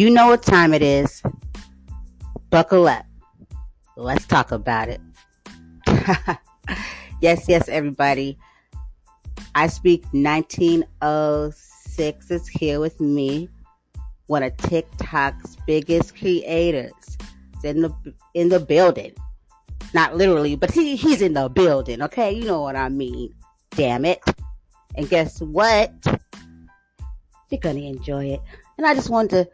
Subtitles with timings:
[0.00, 1.22] You know what time it is.
[2.48, 3.04] Buckle up.
[3.96, 4.98] Let's talk about it.
[7.20, 8.38] yes, yes, everybody.
[9.54, 13.50] I speak 1906 is here with me.
[14.24, 17.18] One of TikTok's biggest creators
[17.62, 17.92] in the
[18.32, 19.12] in the building.
[19.92, 22.32] Not literally, but he, he's in the building, okay?
[22.32, 23.34] You know what I mean.
[23.72, 24.22] Damn it.
[24.94, 25.92] And guess what?
[27.50, 28.40] You're gonna enjoy it.
[28.78, 29.46] And I just wanted to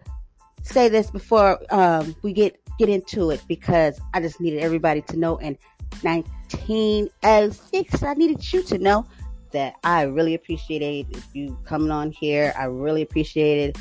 [0.67, 5.17] say this before um, we get get into it because I just needed everybody to
[5.17, 5.57] know in
[6.03, 9.07] 1906 I needed you to know
[9.53, 12.53] that I really appreciated you coming on here.
[12.59, 13.79] I really appreciated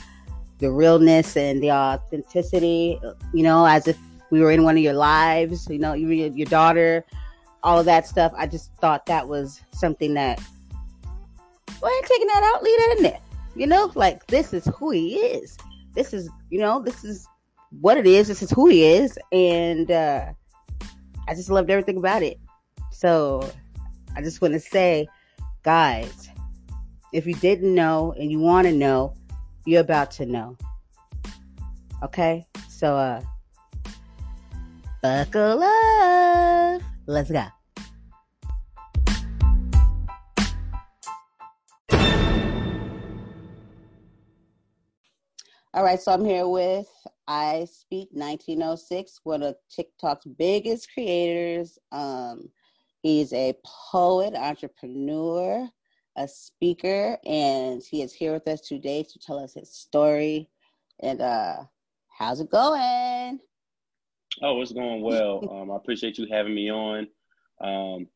[0.60, 3.00] the realness and the authenticity,
[3.34, 3.98] you know, as if
[4.30, 7.04] we were in one of your lives, you know, your, your daughter,
[7.64, 8.32] all of that stuff.
[8.38, 10.40] I just thought that was something that,
[11.82, 13.20] well, ain't taking that out, leave that in there.
[13.56, 15.58] You know, like this is who he is
[15.96, 17.28] this is, you know, this is
[17.82, 18.28] what it is.
[18.28, 19.18] This is who he is.
[19.32, 20.34] And uh,
[21.28, 22.38] I just loved everything about it.
[22.92, 23.50] So
[24.16, 25.08] I just want to say,
[25.64, 26.30] guys,
[27.14, 29.16] if you didn't know and you want to know,
[29.66, 30.58] you're about to know.
[32.04, 32.46] Okay?
[32.70, 33.22] So, uh,
[35.02, 36.82] buckle up.
[37.08, 37.46] Let's go.
[45.76, 46.88] All right, so I'm here with
[47.28, 51.78] I Speak 1906, one of TikTok's biggest creators.
[51.92, 52.48] Um,
[53.02, 53.54] he's a
[53.92, 55.68] poet, entrepreneur,
[56.16, 60.50] a speaker, and he is here with us today to tell us his story.
[61.02, 61.64] And uh,
[62.08, 63.42] how's it going?
[64.42, 65.46] Oh, it's going well.
[65.52, 67.00] um, I appreciate you having me on.
[67.60, 68.08] Um,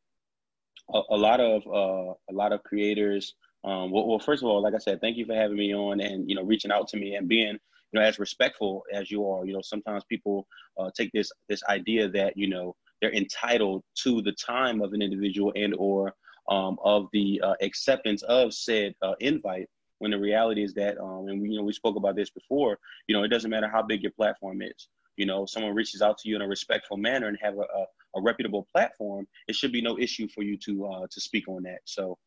[0.93, 4.61] a, a, lot of uh, a lot of creators um, well, well, first of all,
[4.61, 6.97] like I said, thank you for having me on and you know reaching out to
[6.97, 9.45] me and being you know as respectful as you are.
[9.45, 10.47] You know, sometimes people
[10.77, 15.01] uh, take this this idea that you know they're entitled to the time of an
[15.01, 16.13] individual and or
[16.49, 19.67] um, of the uh, acceptance of said uh, invite.
[19.99, 22.79] When the reality is that, um, and we, you know, we spoke about this before.
[23.07, 24.87] You know, it doesn't matter how big your platform is.
[25.17, 27.85] You know, someone reaches out to you in a respectful manner and have a, a,
[28.15, 29.27] a reputable platform.
[29.49, 31.79] It should be no issue for you to uh, to speak on that.
[31.83, 32.17] So,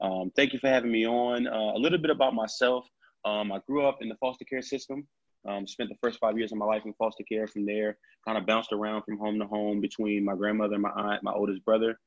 [0.00, 1.46] um, thank you for having me on.
[1.46, 2.86] Uh, a little bit about myself.
[3.24, 5.06] Um, I grew up in the foster care system.
[5.48, 7.46] Um, spent the first five years of my life in foster care.
[7.46, 7.96] From there,
[8.26, 11.32] kind of bounced around from home to home between my grandmother and my aunt, my
[11.32, 11.98] oldest brother.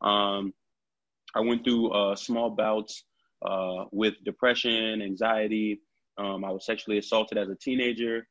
[0.00, 0.54] Um,
[1.34, 3.04] I went through uh, small bouts
[3.44, 5.80] uh, with depression, anxiety.
[6.18, 8.26] Um, I was sexually assaulted as a teenager.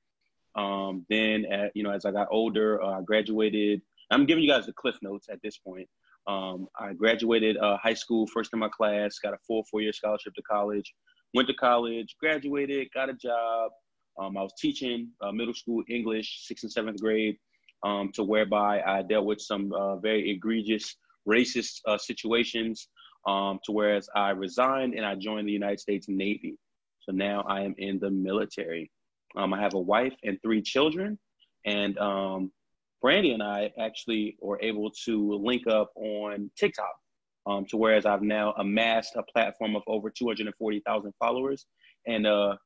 [0.55, 3.81] Um, then, at, you know, as I got older, uh, I graduated.
[4.11, 5.87] I'm giving you guys the cliff notes at this point.
[6.29, 9.93] Um, I graduated uh, high school first in my class, got a full four year
[9.93, 10.93] scholarship to college,
[11.33, 13.71] went to college, graduated, got a job.
[14.19, 17.37] Um, I was teaching uh, middle school English, sixth and seventh grade,
[17.83, 20.95] um, to whereby I dealt with some uh, very egregious
[21.27, 22.89] racist uh, situations.
[23.27, 26.55] Um, to whereas I resigned and I joined the United States Navy.
[27.01, 28.89] So now I am in the military.
[29.35, 31.19] Um, I have a wife and three children,
[31.65, 32.51] and um,
[33.01, 36.93] Brandy and I actually were able to link up on TikTok.
[37.47, 41.65] Um, to whereas I've now amassed a platform of over 240,000 followers
[42.05, 42.57] and uh,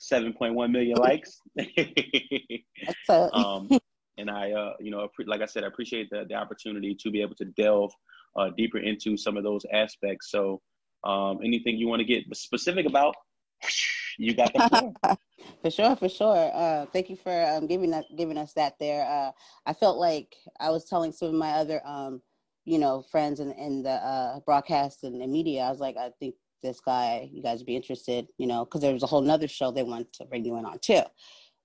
[0.00, 1.40] 7.1 million likes.
[3.08, 3.70] um,
[4.18, 7.22] and I, uh, you know, like I said, I appreciate the, the opportunity to be
[7.22, 7.92] able to delve
[8.36, 10.30] uh, deeper into some of those aspects.
[10.30, 10.60] So
[11.04, 13.14] Um, anything you want to get specific about,
[14.18, 15.18] you got the
[15.62, 16.50] for sure, for sure.
[16.54, 19.04] Uh, thank you for um, giving us giving us that there.
[19.04, 19.32] Uh,
[19.66, 22.22] I felt like I was telling some of my other, um,
[22.64, 25.62] you know, friends in, in the uh, broadcast and the media.
[25.62, 28.80] I was like, I think this guy, you guys would be interested, you know, because
[28.80, 31.02] there was a whole nother show they wanted to bring you in on too.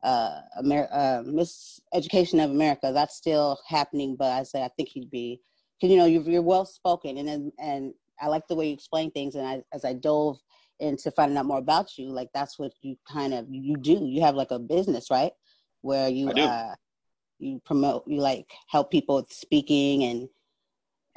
[0.03, 4.89] Uh, Amer- uh, Miss Education of America, that's still happening, but I said I think
[4.89, 5.41] he'd be,
[5.79, 9.11] because you know you're, you're well spoken, and and I like the way you explain
[9.11, 10.39] things, and I, as I dove
[10.79, 14.05] into finding out more about you, like that's what you kind of you do.
[14.05, 15.31] You have like a business, right,
[15.81, 16.73] where you uh,
[17.39, 20.29] you promote, you like help people with speaking and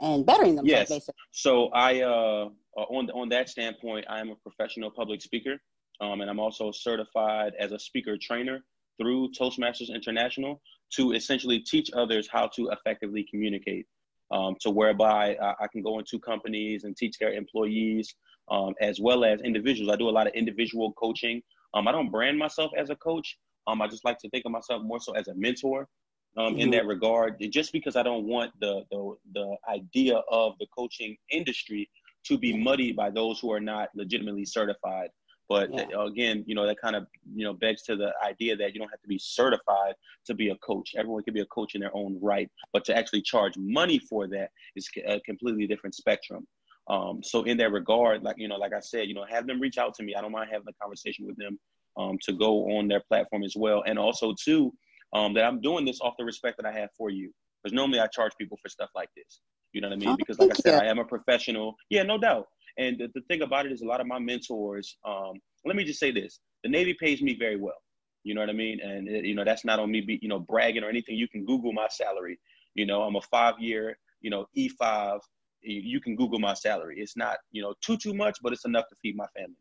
[0.01, 0.71] and bettering themselves.
[0.71, 0.89] Yes.
[0.89, 1.15] Basically.
[1.31, 5.57] So I uh on on that standpoint, I am a professional public speaker,
[6.01, 8.65] um, and I'm also certified as a speaker trainer
[9.01, 10.61] through Toastmasters International
[10.95, 13.87] to essentially teach others how to effectively communicate.
[14.31, 18.15] Um, to whereby I, I, can go into companies and teach their employees
[18.51, 19.93] um, as well as individuals.
[19.93, 21.43] I do a lot of individual coaching.
[21.75, 23.39] Um, I don't brand myself as a coach.
[23.67, 25.89] Um, I just like to think of myself more so as a mentor
[26.37, 26.61] um, mm-hmm.
[26.61, 27.37] in that regard.
[27.51, 31.89] Just because I don't want the, the the idea of the coaching industry
[32.25, 35.11] to be muddied by those who are not legitimately certified.
[35.49, 36.07] But yeah.
[36.07, 38.89] again, you know, that kind of, you know, begs to the idea that you don't
[38.89, 39.95] have to be certified
[40.27, 40.95] to be a coach.
[40.97, 44.27] Everyone can be a coach in their own right, but to actually charge money for
[44.29, 46.47] that is a completely different spectrum.
[46.93, 49.61] Um, so in that regard, like, you know, like I said, you know, have them
[49.61, 50.15] reach out to me.
[50.15, 51.59] I don't mind having a conversation with them
[51.97, 53.83] um, to go on their platform as well.
[53.87, 54.73] And also too,
[55.15, 57.33] um, that I'm doing this off the respect that I have for you.
[57.63, 59.41] Because normally I charge people for stuff like this.
[59.73, 60.09] You know what I mean?
[60.11, 60.87] Oh, because like I said, you.
[60.87, 61.77] I am a professional.
[61.89, 62.47] Yeah, no doubt.
[62.77, 65.35] And the, the thing about it is a lot of my mentors, um,
[65.65, 66.41] let me just say this.
[66.63, 67.81] The Navy pays me very well.
[68.25, 68.81] You know what I mean?
[68.81, 71.17] And it, you know, that's not on me be, you know, bragging or anything.
[71.17, 72.39] You can Google my salary.
[72.75, 75.21] You know, I'm a five year, you know, E5.
[75.63, 76.97] You can Google my salary.
[76.99, 79.57] It's not, you know, too, too much, but it's enough to feed my family.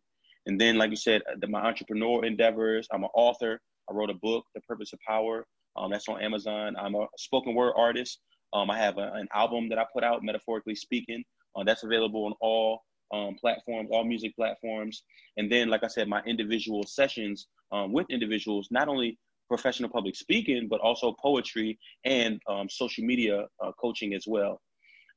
[0.48, 3.62] And then, like you said, the, my entrepreneur endeavors, I'm an author.
[3.90, 5.46] I wrote a book, The Purpose of Power.
[5.78, 6.76] Um, that's on Amazon.
[6.78, 8.20] I'm a spoken word artist.
[8.54, 11.24] Um, I have a, an album that I put out, metaphorically speaking.
[11.56, 12.82] Uh, that's available on all
[13.14, 15.04] um, platforms, all music platforms.
[15.38, 19.18] And then, like I said, my individual sessions um, with individuals, not only
[19.48, 24.62] professional public speaking, but also poetry and um, social media uh, coaching as well.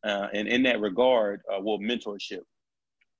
[0.05, 2.43] Uh, and in that regard, uh, well, mentorship,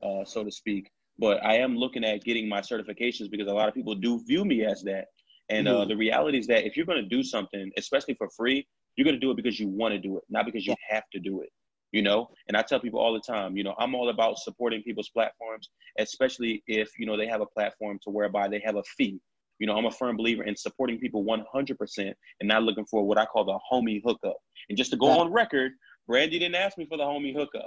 [0.03, 0.91] uh, so to speak.
[1.19, 4.45] But I am looking at getting my certifications because a lot of people do view
[4.45, 5.07] me as that.
[5.49, 5.89] And uh, mm-hmm.
[5.91, 8.67] the reality is that if you're going to do something, especially for free,
[8.97, 11.05] you're going to do it because you want to do it, not because you have
[11.13, 11.51] to do it.
[11.93, 14.83] You know, and I tell people all the time, you know, I'm all about supporting
[14.83, 15.71] people's platforms,
[16.01, 19.21] especially if you know they have a platform to whereby they have a fee.
[19.61, 23.17] You know, I'm a firm believer in supporting people 100% and not looking for what
[23.17, 24.37] I call the homie hookup.
[24.69, 25.71] And just to go on record,
[26.07, 27.65] Brandy didn't ask me for the homie hookup.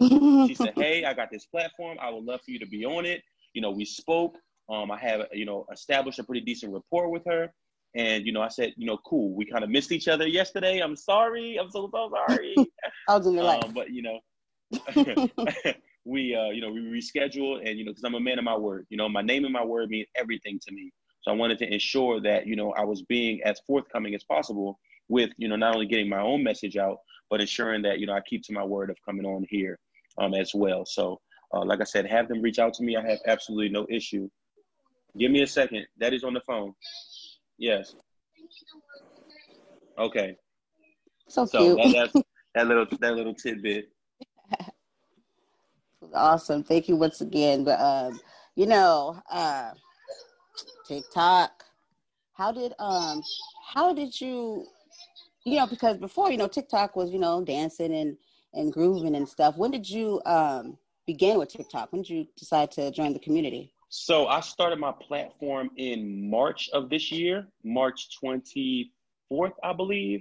[0.48, 1.98] she said, "Hey, I got this platform.
[2.02, 3.22] I would love for you to be on it."
[3.54, 4.38] You know, we spoke.
[4.70, 7.52] Um, I have you know established a pretty decent rapport with her.
[7.96, 9.36] And you know, I said, you know, cool.
[9.36, 10.80] We kind of missed each other yesterday.
[10.80, 11.58] I'm sorry.
[11.58, 12.56] I'm so so sorry.
[13.10, 13.64] I was in your life.
[13.64, 14.20] Um, but you know,
[16.06, 18.56] we uh, you know we rescheduled, and you know, because I'm a man of my
[18.56, 18.86] word.
[18.90, 20.92] You know, my name and my word mean everything to me.
[21.22, 24.80] So I wanted to ensure that you know I was being as forthcoming as possible
[25.10, 26.98] with you know not only getting my own message out,
[27.30, 29.78] but ensuring that you know I keep to my word of coming on here
[30.18, 30.86] um, as well.
[30.86, 31.20] So
[31.54, 32.96] uh, like I said, have them reach out to me.
[32.96, 34.30] I have absolutely no issue.
[35.18, 35.86] Give me a second.
[36.00, 36.74] Daddy's on the phone.
[37.58, 37.96] Yes.
[39.98, 40.36] Okay.
[41.28, 41.94] So, so cute.
[41.94, 42.24] That, that,
[42.56, 43.90] that little that little tidbit.
[46.14, 46.64] awesome.
[46.64, 47.64] Thank you once again.
[47.64, 48.20] But um,
[48.56, 49.72] you know, uh,
[50.88, 51.64] TikTok.
[52.34, 53.24] How did um
[53.74, 54.68] how did you
[55.48, 58.18] you know because before you know TikTok was you know dancing and
[58.54, 59.56] and grooving and stuff.
[59.58, 61.92] When did you um begin with TikTok?
[61.92, 63.74] When did you decide to join the community?
[63.90, 70.20] So I started my platform in March of this year, March 24th, I believe.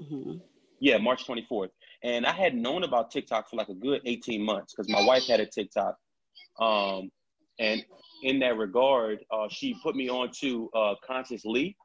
[0.00, 0.38] Mm-hmm.
[0.80, 1.68] Yeah, March 24th.
[2.02, 5.26] And I had known about TikTok for like a good 18 months because my wife
[5.26, 5.96] had a TikTok.
[6.58, 7.10] Um,
[7.58, 7.84] and
[8.22, 11.76] in that regard, uh, she put me on to uh, Constance Lee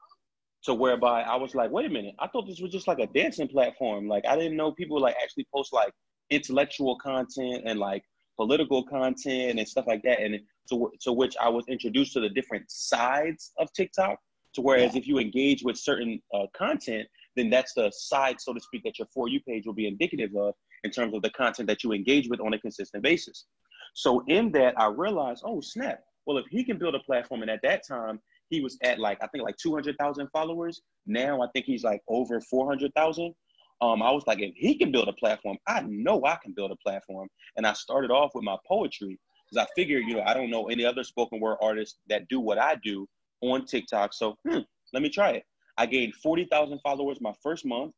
[0.64, 3.08] to whereby I was like, wait a minute, I thought this was just like a
[3.08, 4.08] dancing platform.
[4.08, 5.94] Like I didn't know people like actually post like
[6.30, 8.04] intellectual content and like
[8.38, 10.22] political content and stuff like that.
[10.22, 10.40] And
[10.70, 14.20] to, to which I was introduced to the different sides of TikTok.
[14.56, 15.00] To whereas yeah.
[15.00, 18.98] if you engage with certain uh, content, then that's the side, so to speak, that
[18.98, 21.92] your For You page will be indicative of in terms of the content that you
[21.94, 23.46] engage with on a consistent basis.
[23.94, 26.00] So in that, I realized, oh snap!
[26.26, 29.18] Well, if he can build a platform, and at that time he was at like
[29.22, 30.82] I think like two hundred thousand followers.
[31.06, 33.34] Now I think he's like over four hundred thousand.
[33.82, 36.72] Um, I was like, if he can build a platform, I know I can build
[36.72, 37.30] a platform.
[37.56, 39.18] And I started off with my poetry
[39.50, 42.40] because I figured, you know, I don't know any other spoken word artists that do
[42.40, 43.08] what I do
[43.42, 44.14] on TikTok.
[44.14, 44.60] So hmm,
[44.94, 45.44] let me try it.
[45.78, 47.94] I gained 40,000 followers my first month.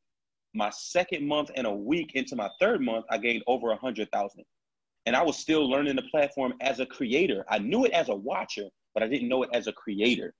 [0.53, 4.43] My second month and a week into my third month, I gained over a 100,000.
[5.07, 7.43] And I was still learning the platform as a creator.
[7.49, 10.33] I knew it as a watcher, but I didn't know it as a creator.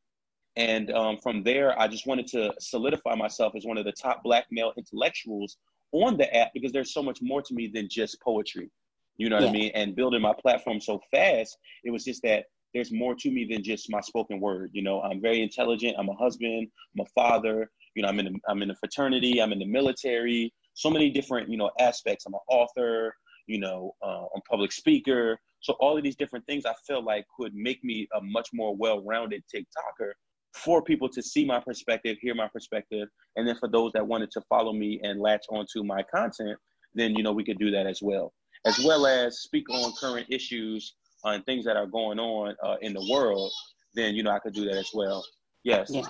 [0.57, 4.21] And um, from there, I just wanted to solidify myself as one of the top
[4.23, 5.57] black male intellectuals
[5.93, 8.69] on the app because there's so much more to me than just poetry.
[9.17, 9.49] You know what yeah.
[9.49, 9.71] I mean?
[9.75, 13.63] And building my platform so fast, it was just that there's more to me than
[13.63, 14.71] just my spoken word.
[14.73, 15.95] You know, I'm very intelligent.
[15.97, 16.67] I'm a husband.
[16.95, 17.69] I'm a father.
[17.95, 19.41] You know, I'm in the, I'm in a fraternity.
[19.41, 20.53] I'm in the military.
[20.73, 22.25] So many different you know aspects.
[22.25, 23.13] I'm an author.
[23.47, 25.37] You know, uh, I'm public speaker.
[25.59, 28.75] So all of these different things I feel like could make me a much more
[28.75, 30.11] well-rounded TikToker
[30.53, 34.31] for people to see my perspective, hear my perspective, and then for those that wanted
[34.31, 36.57] to follow me and latch onto my content,
[36.93, 38.33] then you know we could do that as well,
[38.65, 42.93] as well as speak on current issues and things that are going on uh, in
[42.93, 43.51] the world.
[43.93, 45.23] Then you know I could do that as well.
[45.63, 45.89] Yes.
[45.89, 46.07] Yeah.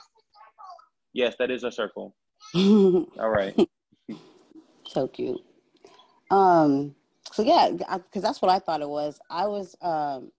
[1.14, 2.16] Yes, that is a circle.
[2.56, 3.56] All right.
[4.88, 5.42] so cute.
[6.30, 6.96] Um.
[7.32, 9.20] So yeah, because that's what I thought it was.
[9.30, 9.76] I was.
[9.82, 10.32] Um.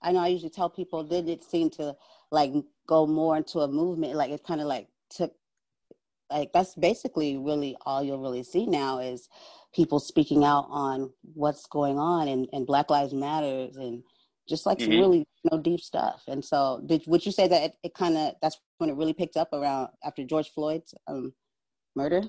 [0.00, 1.04] I know I usually tell people.
[1.04, 1.94] Then it seemed to
[2.30, 2.52] like
[2.88, 5.32] go more into a movement like it kind of like took
[6.30, 9.28] like that's basically really all you'll really see now is
[9.74, 14.02] people speaking out on what's going on and, and black lives matters and
[14.48, 14.92] just like mm-hmm.
[14.92, 17.94] some really you know deep stuff and so did would you say that it, it
[17.94, 21.32] kind of that's when it really picked up around after george floyd's um,
[21.94, 22.22] murder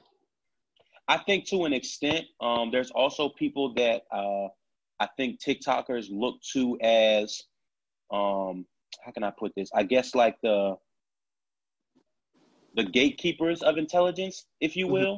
[1.07, 4.47] i think to an extent um, there's also people that uh,
[4.99, 7.41] i think tiktokers look to as
[8.11, 8.65] um,
[9.03, 9.69] how can I put this?
[9.73, 10.75] I guess like the
[12.75, 14.93] the gatekeepers of intelligence, if you mm-hmm.
[14.93, 15.17] will.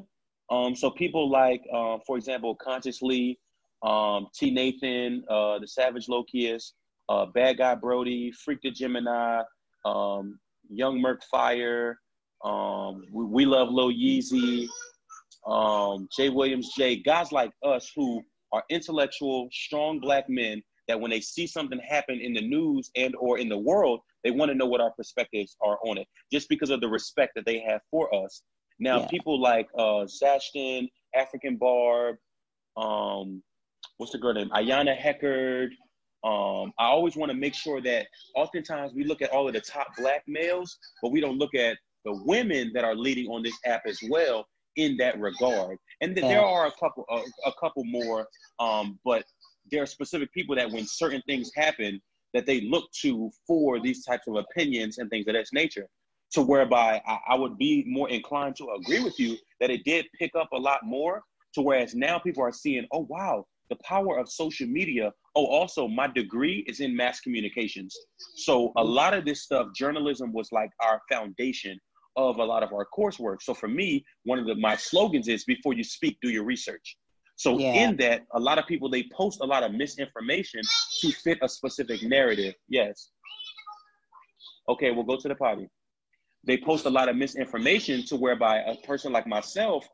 [0.51, 0.55] Mm-hmm.
[0.55, 3.39] Um, so people like, uh, for example, Consciously,
[3.83, 4.51] um, T.
[4.51, 6.71] Nathan, uh, the Savage Lokius,
[7.09, 9.43] uh, Bad Guy Brody, Freak the Gemini,
[9.85, 11.97] um, Young Merc Fire,
[12.43, 14.67] um, we, we, Love Lil Yeezy,
[15.47, 20.61] um, Jay Williams Jay, guys like us who are intellectual, strong black men
[20.91, 24.31] that when they see something happen in the news and or in the world, they
[24.31, 27.45] want to know what our perspectives are on it, just because of the respect that
[27.45, 28.43] they have for us.
[28.77, 29.07] Now, yeah.
[29.07, 32.17] people like uh, Zashton, African Barb,
[32.75, 33.41] um,
[33.95, 34.49] what's the girl name?
[34.49, 35.69] Ayana Heckard.
[36.23, 39.61] Um, I always want to make sure that oftentimes we look at all of the
[39.61, 43.57] top black males, but we don't look at the women that are leading on this
[43.65, 44.45] app as well
[44.75, 45.77] in that regard.
[46.01, 46.33] And th- yeah.
[46.33, 48.27] there are a couple, uh, a couple more,
[48.59, 49.23] um, but
[49.69, 52.01] there are specific people that when certain things happen
[52.33, 55.87] that they look to for these types of opinions and things of that nature
[56.31, 60.05] to whereby I, I, would be more inclined to agree with you that it did
[60.17, 61.21] pick up a lot more
[61.55, 65.11] to whereas now people are seeing oh wow the power of social media.
[65.35, 67.97] Oh also my degree is in mass communications.
[68.35, 71.79] So a lot of this stuff journalism was like our foundation
[72.17, 73.37] of a lot of our coursework.
[73.41, 76.97] So for me one of the, my slogans is before you speak do your research
[77.41, 77.73] so yeah.
[77.73, 80.61] in that, a lot of people they post a lot of misinformation
[80.99, 82.53] to fit a specific narrative.
[82.69, 83.09] Yes.
[84.69, 85.67] Okay, we'll go to the party.
[86.45, 89.87] They post a lot of misinformation to whereby a person like myself,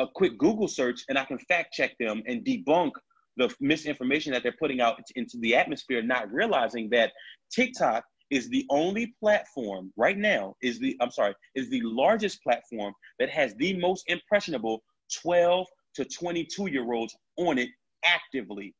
[0.00, 2.90] a quick Google search, and I can fact check them and debunk
[3.36, 7.12] the misinformation that they're putting out into the atmosphere, not realizing that
[7.54, 12.92] TikTok is the only platform right now, is the I'm sorry, is the largest platform
[13.20, 14.82] that has the most impressionable
[15.22, 15.64] 12
[15.98, 17.68] to 22 year olds on it
[18.04, 18.72] actively.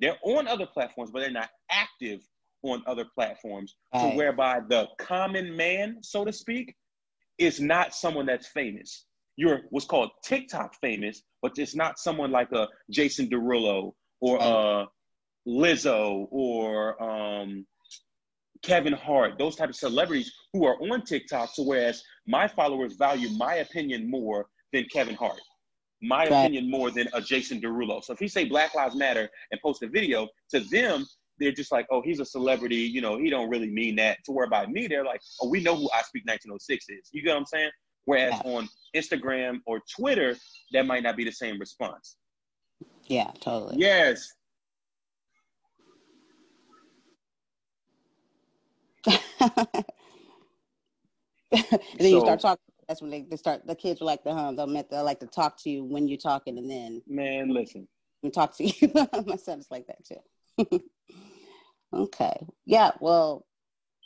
[0.00, 2.20] They're on other platforms, but they're not active
[2.62, 3.74] on other platforms.
[3.92, 4.00] Right.
[4.00, 6.74] So whereby the common man, so to speak,
[7.36, 9.04] is not someone that's famous.
[9.36, 14.86] You're what's called TikTok famous, but it's not someone like a Jason Derulo or a
[15.46, 17.66] Lizzo or um,
[18.62, 21.50] Kevin Hart, those type of celebrities who are on TikTok.
[21.52, 25.40] So whereas my followers value my opinion more than Kevin Hart
[26.02, 26.32] my right.
[26.32, 28.02] opinion more than a Jason Derulo.
[28.02, 31.06] So if he say Black Lives Matter and post a video, to them,
[31.38, 32.76] they're just like, oh, he's a celebrity.
[32.76, 34.18] You know, he don't really mean that.
[34.24, 37.10] To where by me, they're like, oh, we know who I Speak 1906 is.
[37.12, 37.70] You get what I'm saying?
[38.04, 38.52] Whereas yeah.
[38.52, 40.36] on Instagram or Twitter,
[40.72, 42.16] that might not be the same response.
[43.06, 43.76] Yeah, totally.
[43.78, 44.32] Yes.
[49.06, 49.84] and then
[52.00, 53.66] so, you start talking that's when they, they start.
[53.66, 54.56] The kids are like the hum.
[54.56, 57.88] They'll, they'll like to talk to you when you're talking, and then man, listen,
[58.22, 58.92] and talk to you.
[59.26, 60.80] My son's like that too.
[61.94, 62.92] okay, yeah.
[63.00, 63.46] Well,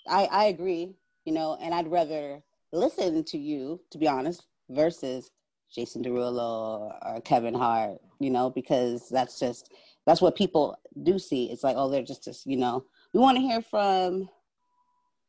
[0.09, 0.95] I I agree.
[1.25, 2.41] You know, and I'd rather
[2.73, 5.31] listen to you, to be honest, versus
[5.75, 7.99] Jason Derulo or, or Kevin Hart.
[8.21, 9.73] You know, because that's just
[10.07, 11.51] that's what people do see.
[11.51, 14.29] It's like, oh, they're just, just you know, we want to hear from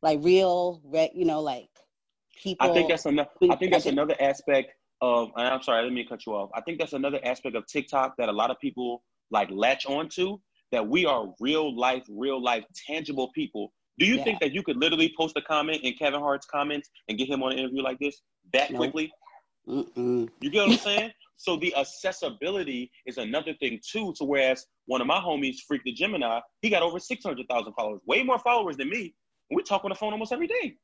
[0.02, 0.82] like real,
[1.14, 1.70] you know, like
[2.42, 2.70] people.
[2.70, 3.30] I think that's another.
[3.50, 5.30] I think that's another aspect of.
[5.36, 6.50] I'm sorry, let me cut you off.
[6.54, 10.38] I think that's another aspect of TikTok that a lot of people like latch onto.
[10.72, 13.74] That we are real life, real life, tangible people.
[13.98, 14.24] Do you yeah.
[14.24, 17.42] think that you could literally post a comment in Kevin Hart's comments and get him
[17.42, 18.22] on an interview like this
[18.54, 18.80] that nope.
[18.80, 19.12] quickly?
[19.68, 20.30] Mm-mm.
[20.42, 21.12] You get what I'm saying?
[21.40, 24.14] so the accessibility is another thing too.
[24.18, 27.74] To whereas one of my homies, Freak the Gemini, he got over six hundred thousand
[27.74, 29.16] followers, way more followers than me.
[29.50, 30.76] We talk on the phone almost every day.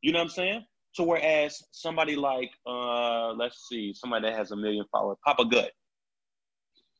[0.00, 0.64] You know what I'm saying?
[0.96, 5.70] To whereas somebody like, uh, let's see, somebody that has a million followers, Papa Gut.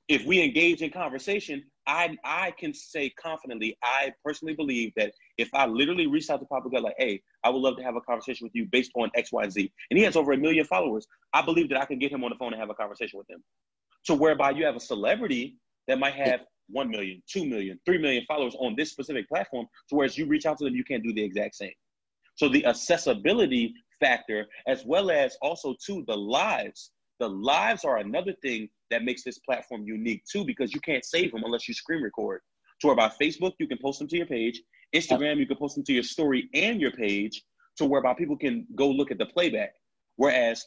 [0.09, 5.49] If we engage in conversation, I I can say confidently, I personally believe that if
[5.55, 8.01] I literally reach out to Papa Gut like, hey, I would love to have a
[8.01, 11.07] conversation with you based on X, Y, Z, and he has over a million followers,
[11.33, 13.29] I believe that I can get him on the phone and have a conversation with
[13.31, 13.43] him.
[14.03, 15.57] So whereby you have a celebrity
[15.89, 19.97] that might have 1 million, 2 million, 3 million followers on this specific platform, to
[19.97, 21.73] whereas you reach out to them, you can't do the exact same.
[22.41, 28.33] So the accessibility factor, as well as also too the lives, the lives are another
[28.41, 32.03] thing that makes this platform unique too, because you can't save them unless you screen
[32.03, 32.41] record.
[32.81, 34.59] To where by Facebook, you can post them to your page.
[34.97, 37.43] Instagram, you can post them to your story and your page.
[37.77, 39.75] To whereby people can go look at the playback.
[40.17, 40.65] Whereas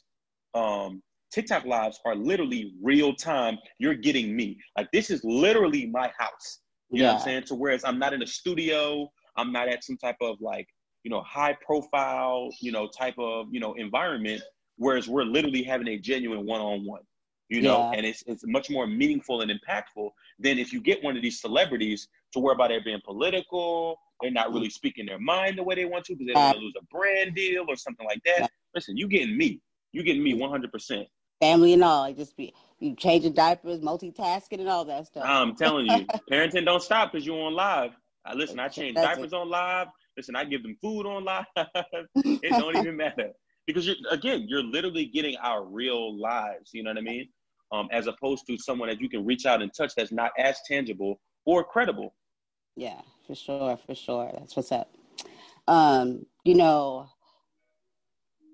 [0.53, 1.01] um,
[1.33, 3.57] TikTok lives are literally real time.
[3.79, 4.59] You're getting me.
[4.77, 6.59] Like this is literally my house.
[6.91, 7.07] You yeah.
[7.07, 7.43] know what I'm saying?
[7.45, 10.67] To whereas I'm not in a studio, I'm not at some type of like,
[11.03, 14.41] you know, high profile, you know, type of, you know, environment.
[14.77, 17.01] Whereas we're literally having a genuine one on one,
[17.49, 17.97] you know, yeah.
[17.97, 21.39] and it's it's much more meaningful and impactful than if you get one of these
[21.39, 25.85] celebrities to whereby they're being political, they're not really speaking their mind the way they
[25.85, 28.49] want to because they don't want to lose a brand deal or something like that.
[28.73, 29.61] Listen, you getting me.
[29.91, 31.05] You getting me 100%
[31.43, 32.11] family and all.
[32.13, 35.23] just be you changing diapers, multitasking, and all that stuff.
[35.25, 37.91] I'm telling you, parenting don't stop because you're on live.
[38.25, 38.59] I listen.
[38.59, 39.35] I change diapers it.
[39.35, 39.87] on live.
[40.17, 41.45] Listen, I give them food on live.
[42.15, 43.29] it don't even matter
[43.65, 46.71] because you're again, you're literally getting our real lives.
[46.73, 47.29] You know what I mean?
[47.71, 50.59] Um, as opposed to someone that you can reach out and touch that's not as
[50.67, 52.13] tangible or credible.
[52.75, 54.31] Yeah, for sure, for sure.
[54.37, 54.91] That's what's up.
[55.67, 57.09] Um, you know,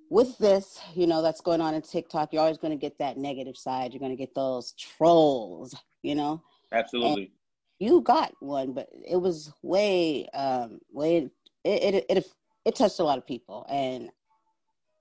[0.09, 3.17] with this, you know, that's going on in TikTok, you're always going to get that
[3.17, 3.93] negative side.
[3.93, 6.41] You're going to get those trolls, you know?
[6.71, 7.23] Absolutely.
[7.23, 7.31] And
[7.79, 11.29] you got one, but it was way, um, way,
[11.63, 12.27] it, it, it,
[12.65, 13.65] it touched a lot of people.
[13.69, 14.09] And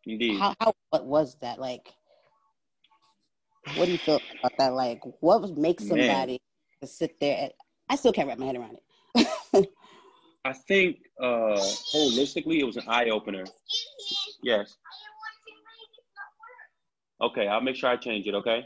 [0.07, 0.40] Indeed.
[0.40, 1.59] How, how, what was that?
[1.59, 1.92] Like,
[3.75, 4.73] what do you feel about that?
[4.75, 6.38] Like, what makes somebody Man.
[6.81, 7.37] to sit there?
[7.42, 7.53] And,
[7.90, 8.79] I still can't wrap my head around
[9.14, 9.71] it.
[10.44, 11.59] I think uh,
[11.94, 13.44] holistically, it was an eye opener.
[14.42, 14.77] Yes.
[17.21, 18.64] Okay, I'll make sure I change it, okay?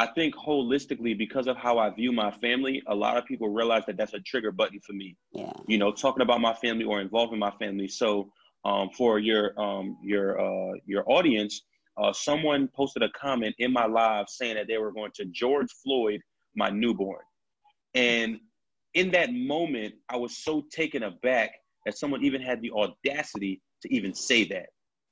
[0.00, 3.82] I think holistically, because of how I view my family, a lot of people realize
[3.86, 5.14] that that's a trigger button for me.
[5.32, 5.52] Yeah.
[5.66, 7.86] You know, talking about my family or involving my family.
[7.86, 8.32] So,
[8.64, 11.60] um, for your um, your uh, your audience,
[11.98, 15.68] uh, someone posted a comment in my live saying that they were going to George
[15.84, 16.22] Floyd
[16.56, 17.20] my newborn,
[17.94, 18.38] and
[18.94, 21.52] in that moment, I was so taken aback
[21.84, 24.70] that someone even had the audacity to even say that.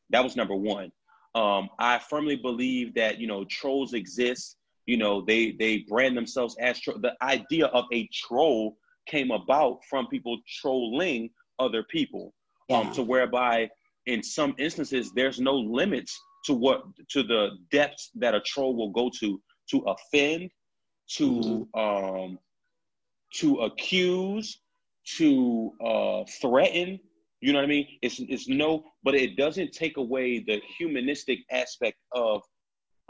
[0.09, 0.91] That was number one.
[1.35, 4.57] Um, I firmly believe that you know trolls exist.
[4.89, 9.81] You know they they brand themselves as tro- the idea of a troll came about
[9.91, 12.33] from people trolling other people.
[12.71, 12.89] Um, yeah.
[12.89, 13.69] Um, to whereby
[14.07, 18.91] in some instances there's no limits to what to the depths that a troll will
[18.91, 19.39] go to
[19.71, 20.51] to offend,
[21.17, 21.79] to mm-hmm.
[21.79, 22.39] um,
[23.35, 24.63] to accuse,
[25.19, 26.99] to uh, threaten,
[27.43, 27.89] you know what I mean?
[28.01, 32.41] It's it's no, but it doesn't take away the humanistic aspect of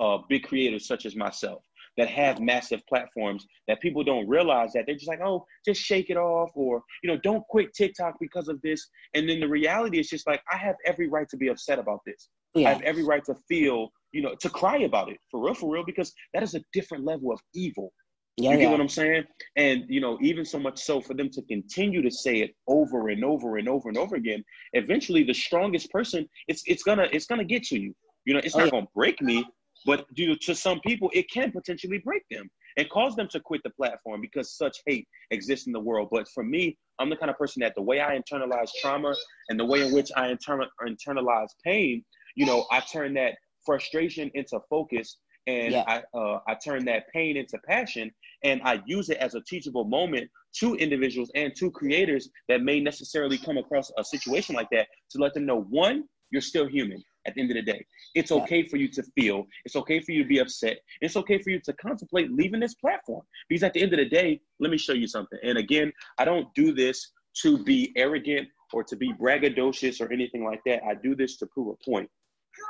[0.01, 1.62] uh, big creators such as myself
[1.99, 6.09] that have massive platforms that people don't realize that they're just like, oh, just shake
[6.09, 8.89] it off, or you know, don't quit TikTok because of this.
[9.15, 12.01] And then the reality is just like, I have every right to be upset about
[12.07, 12.29] this.
[12.55, 12.69] Yeah.
[12.69, 15.75] I have every right to feel, you know, to cry about it for real, for
[15.75, 17.93] real, because that is a different level of evil.
[18.39, 18.71] Yeah, you get yeah.
[18.71, 19.25] what I'm saying?
[19.57, 23.09] And you know, even so much so for them to continue to say it over
[23.09, 27.27] and over and over and over again, eventually the strongest person, it's it's gonna it's
[27.27, 27.93] gonna get to you.
[28.25, 28.71] You know, it's oh, not yeah.
[28.71, 29.45] gonna break me,
[29.87, 33.61] but due to some people, it can potentially break them and cause them to quit
[33.64, 36.09] the platform because such hate exists in the world.
[36.11, 39.14] But for me, I'm the kind of person that the way I internalize trauma
[39.49, 42.05] and the way in which I inter- internalize pain,
[42.37, 45.85] you know, I turn that frustration into focus and yeah.
[45.87, 48.11] I uh, I turn that pain into passion,
[48.45, 52.81] and I use it as a teachable moment to individuals and to creators that may
[52.81, 57.03] necessarily come across a situation like that to let them know one, you're still human.
[57.29, 57.85] At the end of the day.
[58.14, 61.38] It's okay for you to feel, it's okay for you to be upset, it's okay
[61.41, 63.23] for you to contemplate leaving this platform.
[63.49, 65.38] Because at the end of the day, let me show you something.
[65.43, 67.12] And again, I don't do this
[67.43, 70.83] to be arrogant or to be braggadocious or anything like that.
[70.85, 72.11] I do this to prove a point.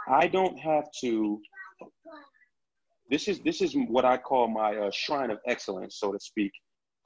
[0.09, 1.41] I don't have to
[3.11, 6.53] this is this is what I call my uh, shrine of excellence, so to speak.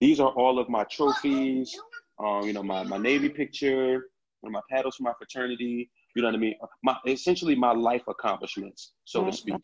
[0.00, 1.78] These are all of my trophies.
[2.18, 4.06] Um, you know, my my Navy picture,
[4.42, 5.90] one of my paddles for my fraternity.
[6.14, 6.54] You know what I mean?
[6.82, 9.56] My essentially my life accomplishments, so to speak.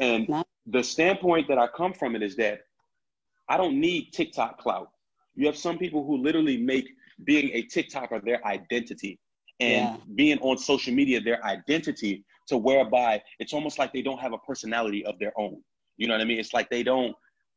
[0.00, 0.28] And
[0.66, 2.62] the standpoint that I come from it is that
[3.48, 4.88] I don't need TikTok clout.
[5.36, 6.88] You have some people who literally make
[7.24, 9.20] being a TikToker their identity
[9.60, 9.96] and yeah.
[10.14, 14.38] being on social media their identity to whereby it's almost like they don't have a
[14.38, 15.62] personality of their own.
[15.96, 16.38] You know what I mean?
[16.38, 17.14] It's like they don't,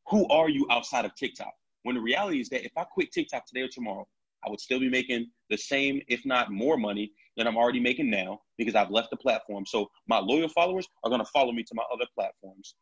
[0.08, 1.52] who are you outside of TikTok?
[1.82, 4.06] When the reality is that if I quit TikTok today or tomorrow,
[4.44, 8.10] I would still be making the same, if not more money than I'm already making
[8.10, 9.64] now because I've left the platform.
[9.66, 12.74] So my loyal followers are going to follow me to my other platforms.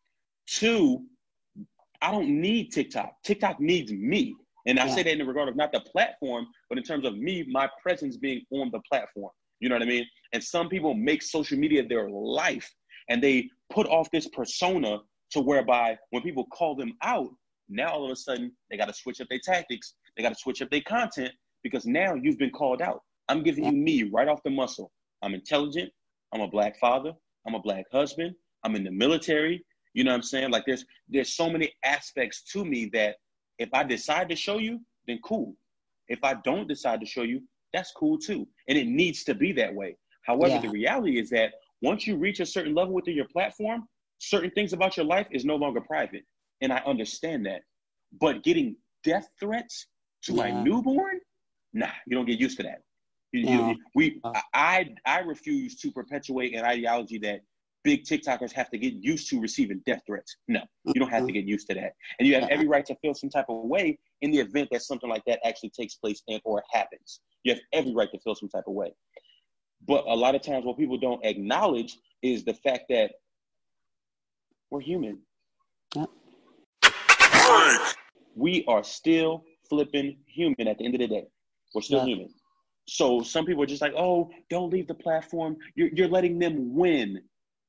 [0.46, 1.04] Two,
[2.02, 3.14] I don't need TikTok.
[3.24, 4.34] TikTok needs me.
[4.66, 4.94] And I yeah.
[4.94, 7.68] say that in the regard of not the platform, but in terms of me, my
[7.80, 9.30] presence being on the platform.
[9.60, 10.04] You know what I mean?
[10.32, 12.68] And some people make social media their life
[13.08, 14.98] and they put off this persona
[15.30, 17.30] to whereby when people call them out,
[17.68, 20.38] now all of a sudden they got to switch up their tactics, they got to
[20.38, 21.30] switch up their content
[21.66, 23.02] because now you've been called out.
[23.28, 24.92] I'm giving you me right off the muscle.
[25.22, 25.90] I'm intelligent.
[26.32, 27.12] I'm a black father.
[27.44, 28.36] I'm a black husband.
[28.62, 29.64] I'm in the military.
[29.94, 30.50] You know what I'm saying?
[30.52, 33.16] Like there's there's so many aspects to me that
[33.58, 35.56] if I decide to show you, then cool.
[36.08, 38.46] If I don't decide to show you, that's cool too.
[38.68, 39.96] And it needs to be that way.
[40.22, 40.60] However, yeah.
[40.60, 44.72] the reality is that once you reach a certain level within your platform, certain things
[44.72, 46.22] about your life is no longer private.
[46.60, 47.62] And I understand that.
[48.20, 49.86] But getting death threats
[50.22, 50.42] to yeah.
[50.42, 51.15] my newborn,
[51.76, 52.80] nah, you don't get used to that.
[53.32, 53.68] You, yeah.
[53.68, 54.20] you, we,
[54.54, 57.40] I, I refuse to perpetuate an ideology that
[57.84, 60.36] big TikTokers have to get used to receiving death threats.
[60.48, 61.92] No, you don't have to get used to that.
[62.18, 64.82] And you have every right to feel some type of way in the event that
[64.82, 67.20] something like that actually takes place and or happens.
[67.44, 68.92] You have every right to feel some type of way.
[69.86, 73.12] But a lot of times what people don't acknowledge is the fact that
[74.70, 75.20] we're human.
[75.94, 76.08] Yep.
[78.34, 81.26] We are still flipping human at the end of the day.
[81.76, 82.14] We're still yeah.
[82.14, 82.34] human.
[82.88, 85.56] So some people are just like, oh, don't leave the platform.
[85.76, 87.20] You're, you're letting them win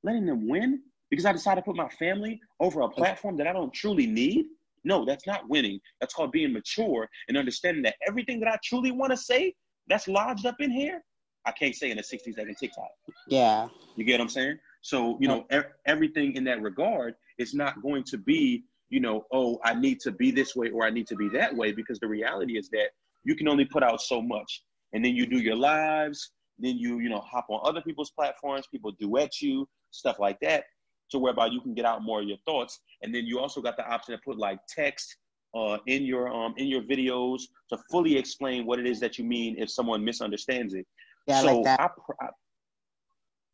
[0.03, 3.53] letting them win because I decided to put my family over a platform that I
[3.53, 4.45] don't truly need?
[4.83, 5.79] No, that's not winning.
[5.99, 9.53] That's called being mature and understanding that everything that I truly want to say
[9.87, 11.03] that's lodged up in here,
[11.45, 12.89] I can't say in a 60 second TikTok.
[13.27, 13.67] Yeah.
[13.95, 14.59] You get what I'm saying?
[14.81, 19.25] So, you know, er- everything in that regard is not going to be, you know,
[19.33, 21.99] oh, I need to be this way or I need to be that way because
[21.99, 22.89] the reality is that
[23.27, 24.63] you can only put out so much.
[24.93, 28.65] And then you do your lives, then you, you know, hop on other people's platforms,
[28.71, 30.63] people duet you, stuff like that,
[31.11, 32.79] to whereby you can get out more of your thoughts.
[33.01, 35.17] And then you also got the option to put like text
[35.53, 39.25] uh, in your um, in your videos to fully explain what it is that you
[39.25, 40.85] mean if someone misunderstands it.
[41.27, 41.79] Yeah, so I like that.
[41.81, 42.29] I, I,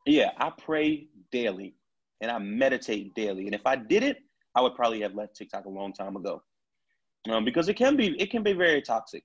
[0.06, 1.76] yeah, I pray daily
[2.22, 3.46] and I meditate daily.
[3.46, 4.18] And if I did it,
[4.56, 6.44] I would probably have left TikTok a long time ago.
[7.30, 9.24] Um, because it can be it can be very toxic,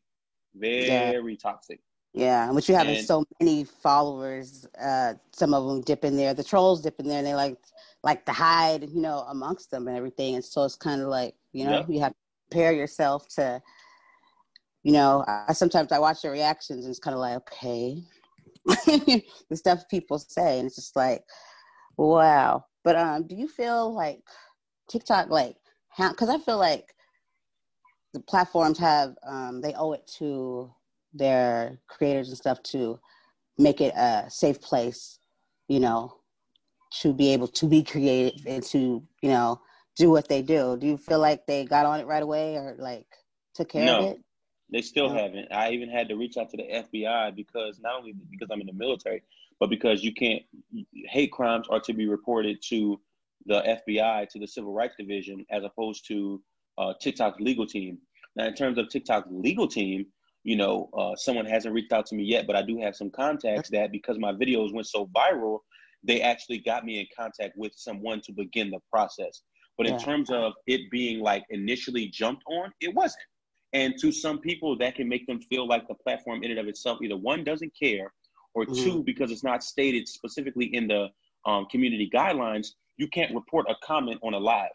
[0.59, 1.37] very yeah.
[1.41, 1.81] toxic.
[2.15, 4.67] Yeah, which you having and, so many followers.
[4.81, 6.35] Uh, some of them dip in there.
[6.35, 7.57] The trolls dip in there, and they like
[8.03, 10.35] like to hide, you know, amongst them and everything.
[10.35, 12.19] And so it's kind of like you know you have to
[12.51, 13.63] prepare yourself to,
[14.83, 15.25] you know.
[15.29, 18.03] I sometimes I watch the reactions, and it's kind of like okay,
[18.67, 21.23] the stuff people say, and it's just like
[21.97, 22.65] wow.
[22.85, 24.23] But um, do you feel like
[24.91, 25.57] TikTok like
[25.91, 26.11] how?
[26.11, 26.95] Because I feel like
[28.13, 30.73] the platforms have um, they owe it to
[31.13, 32.99] their creators and stuff to
[33.59, 35.19] make it a safe place,
[35.69, 36.15] you know,
[37.01, 39.61] to be able to be creative and to, you know,
[39.97, 40.77] do what they do.
[40.77, 43.07] Do you feel like they got on it right away or like
[43.55, 44.21] took care no, of it?
[44.71, 45.53] They still haven't.
[45.53, 48.67] I even had to reach out to the FBI because not only because I'm in
[48.67, 49.23] the military,
[49.59, 50.43] but because you can't
[51.07, 53.01] hate crimes are to be reported to
[53.47, 56.41] the FBI to the Civil Rights Division as opposed to
[56.79, 57.99] uh, TikTok's legal team.
[58.37, 60.07] Now, in terms of TikTok's legal team,
[60.45, 63.11] you know, uh, someone hasn't reached out to me yet, but I do have some
[63.11, 65.59] contacts that because my videos went so viral,
[66.05, 69.43] they actually got me in contact with someone to begin the process.
[69.77, 69.99] But in yeah.
[69.99, 73.23] terms of it being like initially jumped on, it wasn't.
[73.73, 76.69] And to some people, that can make them feel like the platform in and of
[76.69, 78.13] itself either one doesn't care,
[78.55, 78.83] or mm-hmm.
[78.83, 81.09] two because it's not stated specifically in the
[81.47, 84.71] um, community guidelines, you can't report a comment on a live.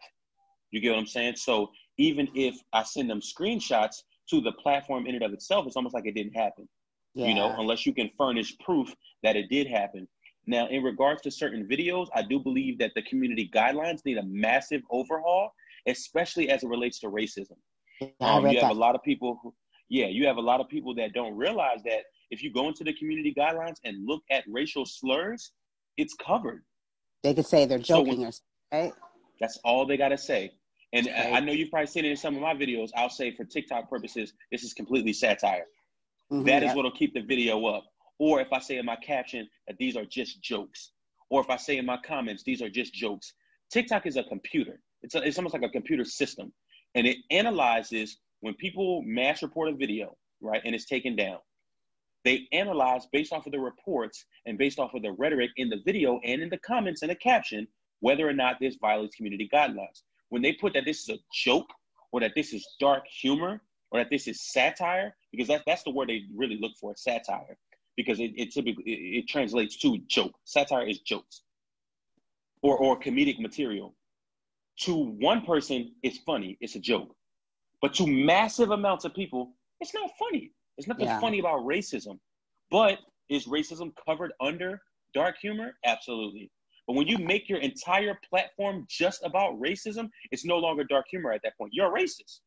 [0.70, 1.36] You get what I'm saying?
[1.36, 5.76] So even if I send them screenshots, to the platform in and of itself, it's
[5.76, 6.68] almost like it didn't happen.
[7.14, 7.26] Yeah.
[7.26, 10.08] You know, unless you can furnish proof that it did happen.
[10.46, 14.24] Now, in regards to certain videos, I do believe that the community guidelines need a
[14.24, 15.52] massive overhaul,
[15.86, 17.56] especially as it relates to racism.
[18.20, 18.70] Um, you have that.
[18.72, 19.54] a lot of people who,
[19.88, 22.84] yeah, you have a lot of people that don't realize that if you go into
[22.84, 25.52] the community guidelines and look at racial slurs,
[25.96, 26.64] it's covered.
[27.22, 28.32] They could say they're joking so when, or
[28.72, 28.92] right?
[29.40, 30.50] That's all they got to say.
[30.94, 31.08] And.
[31.08, 32.90] I know you've probably seen it in some of my videos.
[32.96, 35.66] I'll say for TikTok purposes, this is completely satire.
[36.32, 36.76] Mm-hmm, that is yep.
[36.76, 37.84] what'll keep the video up.
[38.18, 40.92] Or if I say in my caption that these are just jokes,
[41.30, 43.34] or if I say in my comments these are just jokes.
[43.70, 44.80] TikTok is a computer.
[45.02, 46.52] It's a, it's almost like a computer system,
[46.94, 51.38] and it analyzes when people mass report a video, right, and it's taken down.
[52.24, 55.80] They analyze based off of the reports and based off of the rhetoric in the
[55.84, 57.66] video and in the comments and the caption
[58.00, 60.02] whether or not this violates community guidelines.
[60.34, 61.70] When they put that this is a joke
[62.10, 65.92] or that this is dark humor or that this is satire, because that's that's the
[65.92, 67.56] word they really look for, satire,
[67.96, 70.32] because it, it typically it, it translates to joke.
[70.42, 71.42] Satire is jokes
[72.62, 73.94] or or comedic material.
[74.86, 77.14] To one person, it's funny, it's a joke,
[77.80, 80.50] but to massive amounts of people, it's not funny.
[80.76, 81.20] There's nothing yeah.
[81.20, 82.18] funny about racism.
[82.72, 84.82] But is racism covered under
[85.14, 85.76] dark humor?
[85.84, 86.50] Absolutely.
[86.86, 91.32] But when you make your entire platform just about racism, it's no longer dark humor
[91.32, 91.72] at that point.
[91.72, 92.40] You're a racist.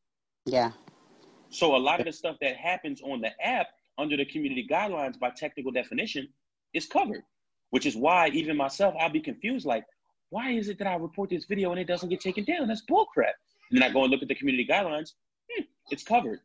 [0.45, 0.71] Yeah.
[1.50, 5.17] So a lot of the stuff that happens on the app under the community guidelines
[5.17, 6.28] by technical definition
[6.73, 7.23] is covered,
[7.71, 9.86] which is why even myself, I'll be confused like,
[10.30, 12.67] why is it that I report this video and it doesn't get taken down?
[12.67, 13.34] That's bullcrap.
[13.71, 15.13] And then I go and look at the community guidelines,
[15.52, 16.39] hmm, it's covered.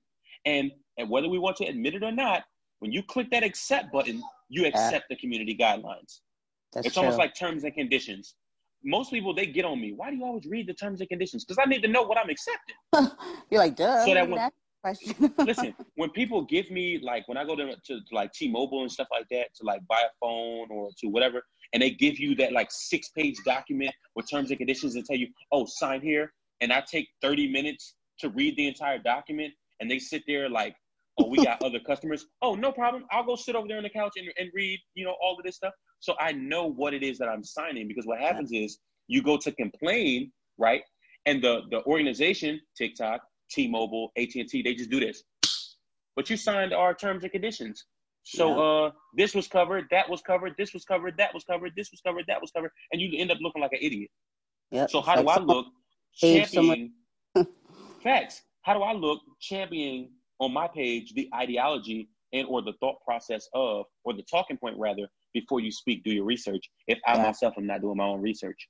[0.47, 2.45] And, and whether we want to admit it or not,
[2.79, 6.21] when you click that accept button, you accept the community guidelines.
[6.73, 7.05] That's it's true.
[7.05, 8.35] almost like terms and conditions.
[8.85, 9.93] Most people they get on me.
[9.95, 11.45] Why do you always read the terms and conditions?
[11.45, 12.77] Because I need to know what I'm accepting.
[13.51, 14.05] You're like, duh.
[14.05, 14.51] So that when,
[14.83, 15.33] question.
[15.39, 18.91] listen, when people give me like when I go to, to, to like T-Mobile and
[18.91, 22.35] stuff like that to like buy a phone or to whatever, and they give you
[22.37, 26.33] that like six page document with terms and conditions and tell you, oh, sign here,
[26.61, 30.75] and I take 30 minutes to read the entire document, and they sit there like,
[31.19, 32.27] oh, we got other customers.
[32.43, 33.05] Oh, no problem.
[33.11, 35.45] I'll go sit over there on the couch and, and read, you know, all of
[35.45, 35.73] this stuff.
[36.03, 39.37] So I know what it is that I'm signing because what happens is you go
[39.37, 40.83] to complain, right?
[41.27, 43.21] And the the organization, TikTok,
[43.53, 45.23] T-Mobile, AT&T, they just do this.
[46.17, 47.87] But you signed our terms and conditions.
[48.25, 48.63] So yeah.
[48.63, 52.01] uh, this was covered, that was covered, this was covered, that was covered, this was
[52.01, 54.11] covered, that was covered, and you end up looking like an idiot.
[54.73, 54.91] Yep.
[54.91, 55.67] So how like do I look
[56.15, 56.93] championing
[58.03, 58.43] facts?
[58.63, 60.11] How do I look championing
[60.41, 64.77] on my page the ideology and or the thought process of or the talking point
[64.79, 66.69] rather before you speak, do your research.
[66.87, 68.69] If I myself am not doing my own research,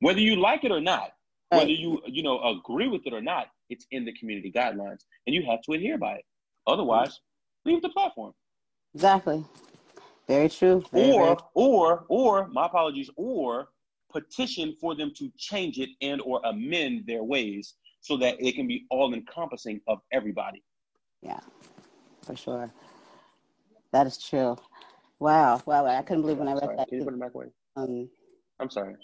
[0.00, 1.10] whether you like it or not,
[1.52, 1.58] right.
[1.58, 5.34] whether you you know agree with it or not, it's in the community guidelines, and
[5.34, 6.24] you have to adhere by it.
[6.66, 7.20] Otherwise,
[7.64, 8.32] leave the platform.
[8.94, 9.44] Exactly.
[10.26, 10.84] Very true.
[10.92, 11.44] Very, or very true.
[11.54, 13.10] or or my apologies.
[13.16, 13.68] Or
[14.10, 18.66] petition for them to change it and or amend their ways so that it can
[18.66, 20.62] be all encompassing of everybody.
[21.22, 21.40] Yeah,
[22.22, 22.72] for sure.
[23.92, 24.56] That is true.
[25.20, 26.76] Wow, wow, I couldn't believe when I read sorry.
[26.76, 26.88] that.
[26.88, 27.46] Can you put it back away?
[27.76, 28.08] Um,
[28.60, 28.94] I'm sorry.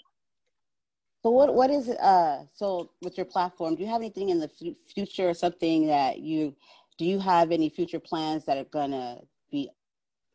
[1.23, 1.99] So what what is it?
[1.99, 5.87] Uh, so with your platform, do you have anything in the f- future or something
[5.87, 6.55] that you
[6.97, 7.05] do?
[7.05, 9.19] You have any future plans that are gonna
[9.51, 9.69] be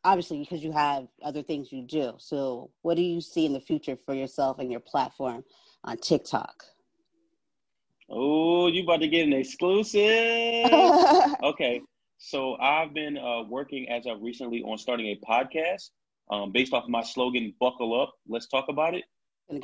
[0.04, 2.14] obviously because you have other things you do.
[2.18, 5.44] So what do you see in the future for yourself and your platform
[5.84, 6.64] on TikTok?
[8.08, 10.00] Oh, you about to get an exclusive?
[11.44, 11.80] okay,
[12.20, 15.88] so I've been uh, working as of recently on starting a podcast
[16.30, 19.04] um, based off of my slogan "Buckle up, let's talk about it."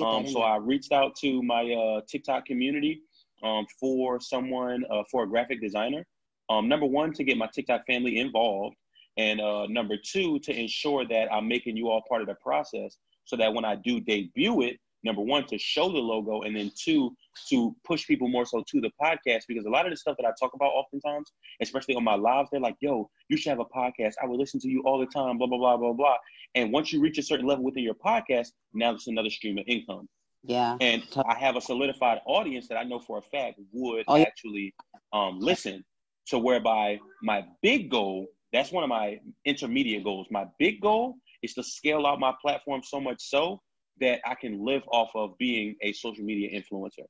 [0.01, 3.03] Um, so I reached out to my uh, TikTok community
[3.43, 6.07] um, for someone uh, for a graphic designer.
[6.49, 8.75] Um, number one, to get my TikTok family involved,
[9.19, 12.97] and uh, number two, to ensure that I'm making you all part of the process,
[13.25, 16.71] so that when I do debut it, number one, to show the logo, and then
[16.77, 17.17] two,
[17.49, 19.45] to push people more so to the podcast.
[19.49, 22.51] Because a lot of the stuff that I talk about oftentimes, especially on my lives,
[22.51, 24.15] they're like, yo, you should have a podcast.
[24.23, 26.17] I would listen to you all the time, blah, blah, blah, blah, blah.
[26.55, 29.65] And once you reach a certain level within your podcast, now it's another stream of
[29.67, 30.09] income.
[30.43, 30.77] Yeah.
[30.81, 34.23] And I have a solidified audience that I know for a fact would oh, yeah.
[34.23, 34.75] actually
[35.13, 35.85] um, listen.
[36.25, 40.29] So whereby my big goal, that's one of my intermediate goals.
[40.31, 43.61] My big goal is to scale out my platform so much so
[44.01, 47.07] that I can live off of being a social media influencer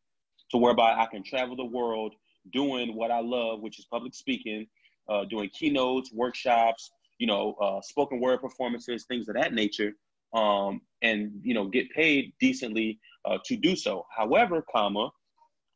[0.50, 2.14] to whereby I can travel the world
[2.52, 4.66] doing what I love, which is public speaking,
[5.08, 9.92] uh, doing keynotes, workshops, you know, uh, spoken word performances, things of that nature,
[10.34, 14.04] um, and you know, get paid decently uh, to do so.
[14.14, 15.10] However, comma,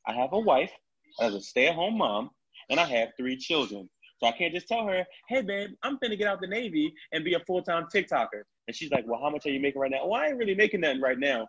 [0.07, 0.73] I have a wife
[1.21, 2.31] as a stay-at-home mom,
[2.69, 3.89] and I have three children.
[4.21, 7.25] So I can't just tell her, hey, babe, I'm finna get out the Navy and
[7.25, 8.43] be a full time TikToker.
[8.69, 10.07] And she's like, well, how much are you making right now?
[10.07, 11.49] Well, I ain't really making nothing right now.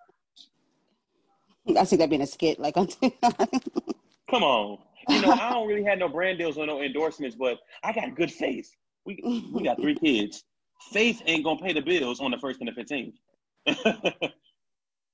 [1.77, 2.87] I see that being a skit, like on
[4.29, 4.79] Come on.
[5.09, 8.15] You know, I don't really have no brand deals or no endorsements, but I got
[8.15, 8.69] good faith.
[9.05, 10.43] We we got three kids.
[10.91, 13.11] Faith ain't gonna pay the bills on the first and the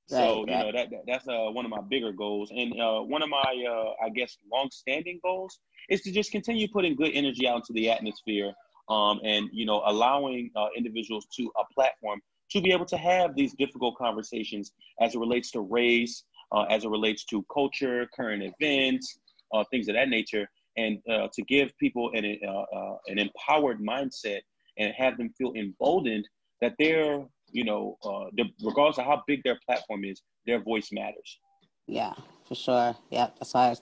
[0.07, 3.01] so right, you know that, that that's uh, one of my bigger goals, and uh,
[3.01, 7.47] one of my uh, I guess long-standing goals is to just continue putting good energy
[7.47, 8.53] out into the atmosphere,
[8.89, 13.35] um, and you know allowing uh, individuals to a platform to be able to have
[13.35, 18.43] these difficult conversations as it relates to race, uh, as it relates to culture, current
[18.43, 19.19] events,
[19.53, 23.79] uh, things of that nature, and uh, to give people an, uh, uh, an empowered
[23.79, 24.41] mindset
[24.77, 26.27] and have them feel emboldened
[26.61, 28.25] that they're, you know, uh,
[28.63, 31.39] regardless of how big their platform is, their voice matters.
[31.87, 32.13] Yeah,
[32.47, 32.95] for sure.
[33.09, 33.75] Yeah, that's why I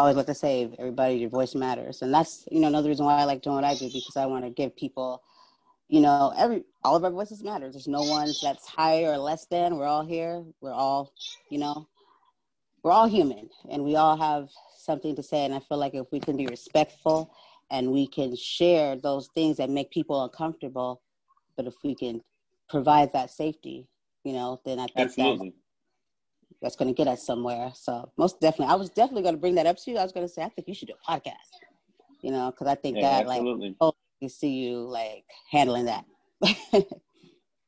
[0.00, 3.18] always like to say, everybody, your voice matters, and that's you know another reason why
[3.18, 5.22] I like doing what I do because I want to give people,
[5.88, 7.70] you know, every all of our voices matter.
[7.70, 9.76] There's no one that's higher or less than.
[9.76, 10.42] We're all here.
[10.60, 11.12] We're all,
[11.50, 11.88] you know,
[12.82, 15.44] we're all human, and we all have something to say.
[15.44, 17.34] And I feel like if we can be respectful
[17.70, 21.00] and we can share those things that make people uncomfortable,
[21.56, 22.20] but if we can
[22.72, 23.86] provide that safety,
[24.24, 25.52] you know, then I think that
[26.62, 27.70] that's going to get us somewhere.
[27.74, 29.98] So most definitely, I was definitely going to bring that up to you.
[29.98, 31.34] I was going to say, I think you should do a podcast,
[32.22, 33.68] you know, because I think yeah, that absolutely.
[33.68, 36.06] like, oh, you see you like handling that.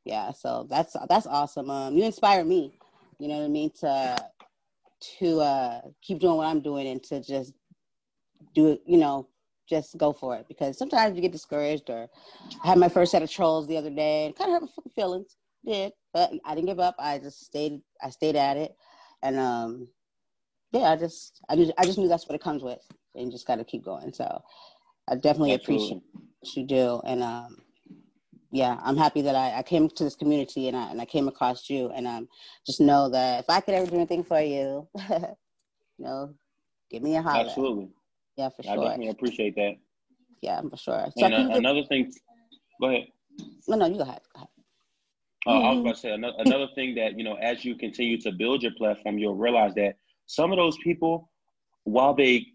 [0.06, 0.32] yeah.
[0.32, 1.68] So that's, that's awesome.
[1.68, 2.72] Um, you inspire me,
[3.18, 3.70] you know what I mean?
[3.80, 4.16] To,
[5.18, 7.52] to uh, keep doing what I'm doing and to just
[8.54, 9.28] do it, you know,
[9.68, 12.08] just go for it because sometimes you get discouraged or
[12.62, 14.68] I had my first set of trolls the other day and kind of hurt my
[14.76, 15.36] fucking feelings.
[15.66, 16.94] Did, but I didn't give up.
[16.98, 17.80] I just stayed.
[18.02, 18.76] I stayed at it,
[19.22, 19.88] and um,
[20.72, 23.46] yeah, I just, I just, I just knew that's what it comes with, and just
[23.46, 24.12] got to keep going.
[24.12, 24.42] So,
[25.08, 25.54] I definitely Absolutely.
[25.54, 26.02] appreciate
[26.40, 27.56] what you do, and um,
[28.54, 31.26] yeah, I'm happy that I, I came to this community and I and I came
[31.26, 32.28] across you and um
[32.64, 35.26] just know that if I could ever do anything for you, you
[35.98, 36.34] know,
[36.88, 37.46] give me a holler.
[37.46, 37.88] Absolutely.
[38.36, 38.72] Yeah, for sure.
[38.72, 39.74] I definitely appreciate that.
[40.42, 41.06] Yeah, for sure.
[41.16, 42.12] So and uh, another thing,
[42.80, 43.06] go ahead.
[43.68, 44.20] No, no, you go ahead.
[44.34, 44.48] Go ahead.
[45.46, 45.66] Uh, mm-hmm.
[45.66, 48.32] I was about to say another, another thing that you know, as you continue to
[48.32, 51.30] build your platform, you'll realize that some of those people,
[51.84, 52.46] while they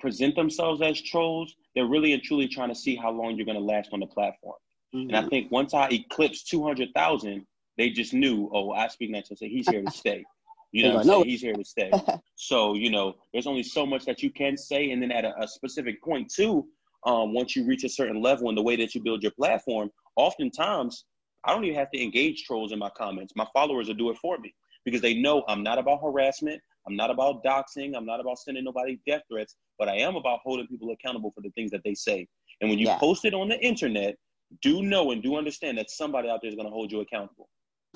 [0.00, 3.58] present themselves as trolls, they're really and truly trying to see how long you're going
[3.58, 4.56] to last on the platform.
[4.94, 5.08] Mm-hmm.
[5.08, 5.28] And I mm-hmm.
[5.28, 7.46] think once I eclipsed 200,000,
[7.78, 10.24] they just knew, oh, I speak next say, he's here to stay.
[10.72, 11.24] You know what I'm saying?
[11.24, 11.90] He's here to stay.
[12.36, 14.90] so, you know, there's only so much that you can say.
[14.90, 16.66] And then at a, a specific point, too,
[17.04, 19.90] um, once you reach a certain level in the way that you build your platform,
[20.16, 21.04] oftentimes
[21.44, 23.32] I don't even have to engage trolls in my comments.
[23.36, 26.60] My followers will do it for me because they know I'm not about harassment.
[26.86, 27.96] I'm not about doxing.
[27.96, 31.40] I'm not about sending nobody death threats, but I am about holding people accountable for
[31.40, 32.26] the things that they say.
[32.60, 32.98] And when you yeah.
[32.98, 34.16] post it on the internet,
[34.62, 37.48] do know and do understand that somebody out there is going to hold you accountable.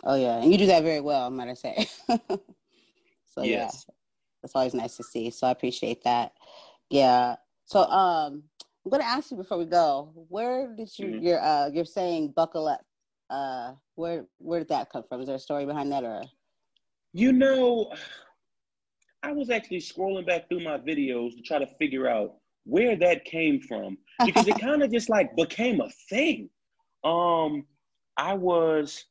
[0.04, 1.88] Oh yeah, and you do that very well, might I say.
[3.30, 3.86] so yes.
[3.88, 3.94] yeah,
[4.42, 5.30] that's always nice to see.
[5.30, 6.32] So I appreciate that.
[6.90, 7.36] Yeah.
[7.64, 8.42] So um,
[8.84, 11.24] I'm going to ask you before we go, where did you mm-hmm.
[11.24, 12.80] you're uh you're saying buckle up?
[13.28, 15.20] Uh, where where did that come from?
[15.20, 16.22] Is there a story behind that or?
[17.12, 17.92] You know,
[19.22, 23.24] I was actually scrolling back through my videos to try to figure out where that
[23.24, 26.48] came from because it kind of just like became a thing.
[27.04, 27.66] Um,
[28.16, 29.04] I was,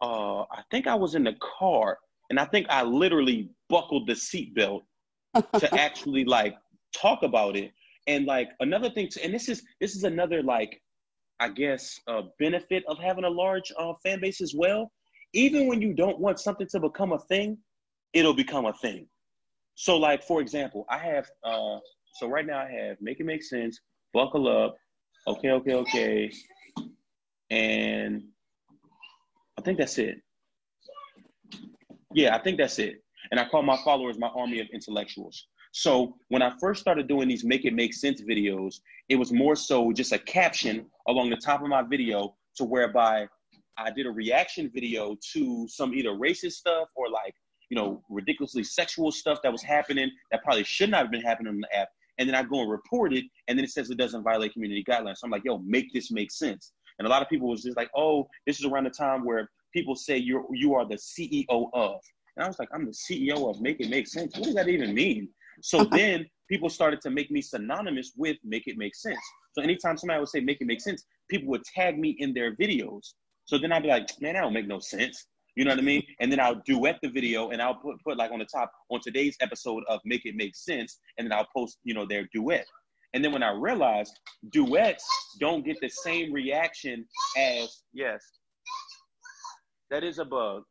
[0.00, 1.98] uh, I think I was in the car,
[2.30, 4.82] and I think I literally buckled the seatbelt
[5.58, 6.54] to actually like
[6.96, 7.72] talk about it.
[8.06, 10.80] And like another thing, to, and this is this is another like,
[11.40, 14.90] I guess, uh, benefit of having a large uh, fan base as well.
[15.32, 17.58] Even when you don't want something to become a thing,
[18.14, 19.06] it'll become a thing.
[19.74, 21.78] So, like for example, I have uh,
[22.14, 23.80] so right now I have make it make sense,
[24.12, 24.76] buckle up,
[25.26, 26.32] okay, okay, okay,
[27.50, 28.22] and
[29.58, 30.20] I think that's it.
[32.14, 33.02] Yeah, I think that's it.
[33.30, 35.46] And I call my followers my army of intellectuals.
[35.72, 39.54] So when I first started doing these make it make sense videos, it was more
[39.54, 43.28] so just a caption along the top of my video to whereby
[43.78, 47.34] I did a reaction video to some either racist stuff or like,
[47.68, 51.54] you know, ridiculously sexual stuff that was happening that probably should not have been happening
[51.54, 51.88] on the app
[52.20, 54.84] and then I go and report it, and then it says it doesn't violate community
[54.84, 55.16] guidelines.
[55.16, 56.72] So I'm like, yo, make this make sense.
[56.98, 59.50] And a lot of people was just like, oh, this is around the time where
[59.72, 62.00] people say you're you are the CEO of.
[62.36, 64.36] And I was like, I'm the CEO of Make It Make Sense.
[64.36, 65.28] What does that even mean?
[65.62, 65.96] So uh-huh.
[65.96, 69.20] then people started to make me synonymous with Make It Make Sense.
[69.52, 72.54] So anytime somebody would say Make It Make Sense, people would tag me in their
[72.56, 73.14] videos.
[73.44, 75.26] So then I'd be like, man, that don't make no sense.
[75.56, 76.04] You know what I mean?
[76.20, 79.00] And then I'll duet the video and I'll put, put like on the top on
[79.02, 80.98] today's episode of Make It Make Sense.
[81.18, 82.66] And then I'll post, you know, their duet.
[83.12, 84.18] And then when I realized
[84.52, 85.04] duets
[85.40, 87.04] don't get the same reaction
[87.36, 88.24] as yes,
[89.90, 90.62] that is a bug.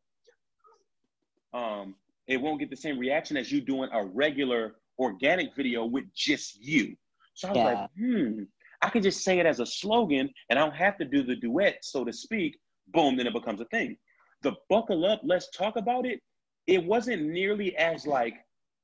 [1.53, 1.95] Um,
[2.28, 6.63] it won't get the same reaction as you doing a regular organic video with just
[6.63, 6.95] you.
[7.34, 7.65] So I was yeah.
[7.65, 8.43] like, hmm,
[8.82, 11.36] I can just say it as a slogan and I don't have to do the
[11.36, 12.57] duet, so to speak.
[12.89, 13.97] Boom, then it becomes a thing.
[14.43, 16.20] The buckle up, let's talk about it.
[16.67, 18.36] It wasn't nearly as like,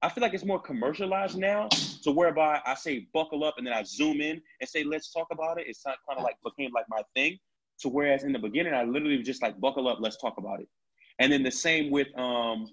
[0.02, 1.70] I feel like it's more commercialized now.
[1.72, 5.28] So whereby I say buckle up and then I zoom in and say, let's talk
[5.32, 5.66] about it.
[5.68, 7.38] It's kind of like became like my thing.
[7.78, 10.62] So whereas in the beginning, I literally was just like buckle up, let's talk about
[10.62, 10.68] it.
[11.20, 12.68] And then the same with um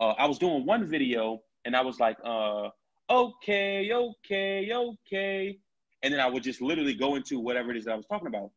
[0.00, 2.68] uh, I was doing one video and I was like, uh,
[3.10, 5.58] okay, okay, okay.
[6.02, 8.28] And then I would just literally go into whatever it is that I was talking
[8.28, 8.50] about.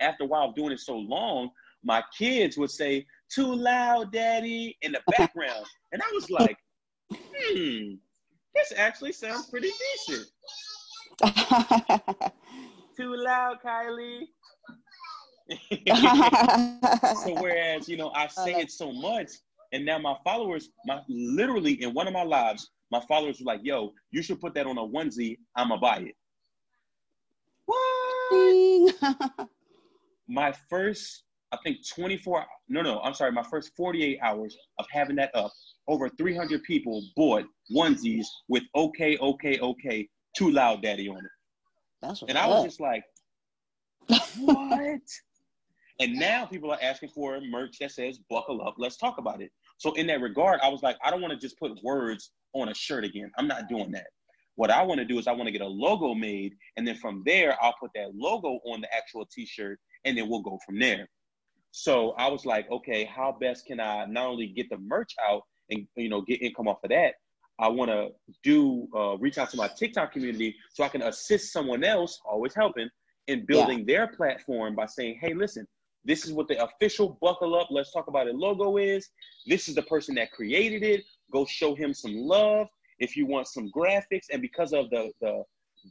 [0.00, 1.50] After a while of doing it so long,
[1.82, 5.64] my kids would say, too loud, daddy, in the background.
[5.92, 6.58] and I was like,
[7.10, 7.94] hmm,
[8.54, 9.70] this actually sounds pretty
[10.06, 10.26] decent.
[12.96, 14.24] too loud, Kylie.
[15.48, 19.30] So whereas, you know, I say it so much,
[19.72, 23.60] and now my followers, my literally in one of my lives, my followers were like,
[23.62, 25.38] "Yo, you should put that on a onesie.
[25.56, 26.16] I'ma buy it."
[27.66, 28.94] What?
[30.28, 32.44] my first, I think 24.
[32.68, 33.32] No, no, I'm sorry.
[33.32, 35.52] My first 48 hours of having that up,
[35.88, 37.44] over 300 people bought
[37.74, 41.30] onesies with "Okay, okay, okay, too loud, daddy" on it.
[42.02, 43.04] That's and I was just like,
[44.38, 45.00] "What?"
[45.98, 49.50] And now people are asking for merch that says buckle up, let's talk about it.
[49.78, 52.68] So in that regard, I was like, I don't want to just put words on
[52.68, 53.30] a shirt again.
[53.38, 54.06] I'm not doing that.
[54.56, 56.96] What I want to do is I want to get a logo made, and then
[56.96, 60.78] from there, I'll put that logo on the actual t-shirt, and then we'll go from
[60.78, 61.06] there.
[61.72, 65.42] So I was like, okay, how best can I not only get the merch out
[65.68, 67.14] and you know get income off of that,
[67.58, 68.08] I want to
[68.42, 72.54] do uh, reach out to my TikTok community so I can assist someone else, always
[72.54, 72.88] helping,
[73.26, 73.84] in building yeah.
[73.86, 75.66] their platform by saying, hey, listen,
[76.06, 79.08] this is what the official buckle up, let's talk about it logo is.
[79.46, 81.04] This is the person that created it.
[81.32, 82.68] Go show him some love.
[82.98, 85.42] If you want some graphics, and because of the, the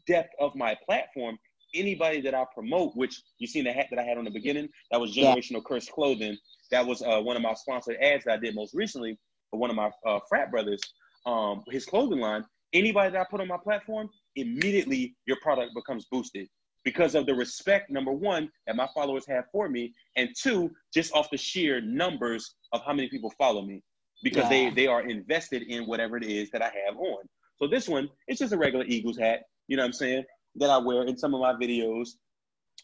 [0.07, 1.37] depth of my platform,
[1.75, 4.69] anybody that I promote, which you seen the hat that I had on the beginning,
[4.91, 5.67] that was Generational yeah.
[5.67, 6.37] Curse Clothing.
[6.71, 9.19] That was uh, one of my sponsored ads that I did most recently
[9.51, 10.81] for one of my uh, frat brothers,
[11.25, 12.43] um, his clothing line.
[12.73, 16.47] Anybody that I put on my platform, immediately your product becomes boosted
[16.85, 21.13] because of the respect, number one, that my followers have for me, and two, just
[21.13, 23.81] off the sheer numbers of how many people follow me
[24.23, 24.49] because yeah.
[24.49, 27.23] they, they are invested in whatever it is that I have on.
[27.57, 30.23] So this one, it's just a regular Eagles hat, you know what I'm saying,
[30.55, 32.09] that I wear in some of my videos.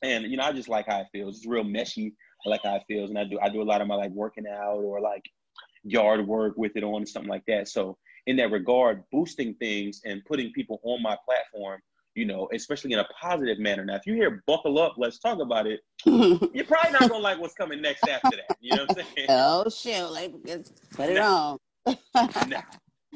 [0.02, 1.38] And, you know, I just like how it feels.
[1.38, 2.14] It's real meshy.
[2.45, 3.12] I like how it feels.
[3.12, 5.24] And I do, I do a lot of my like working out or like
[5.84, 7.68] yard work with it on and something like that.
[7.68, 11.82] So in that regard, boosting things and putting people on my platform
[12.16, 13.86] you know, especially in a positive manner.
[13.86, 17.39] Now, if you hear buckle up, let's talk about it, you're probably not gonna like
[17.39, 18.57] what's coming next after that.
[18.59, 19.28] You know what I'm saying?
[19.30, 20.34] Oh shit, like
[20.93, 21.57] put it on.
[22.16, 22.62] nah.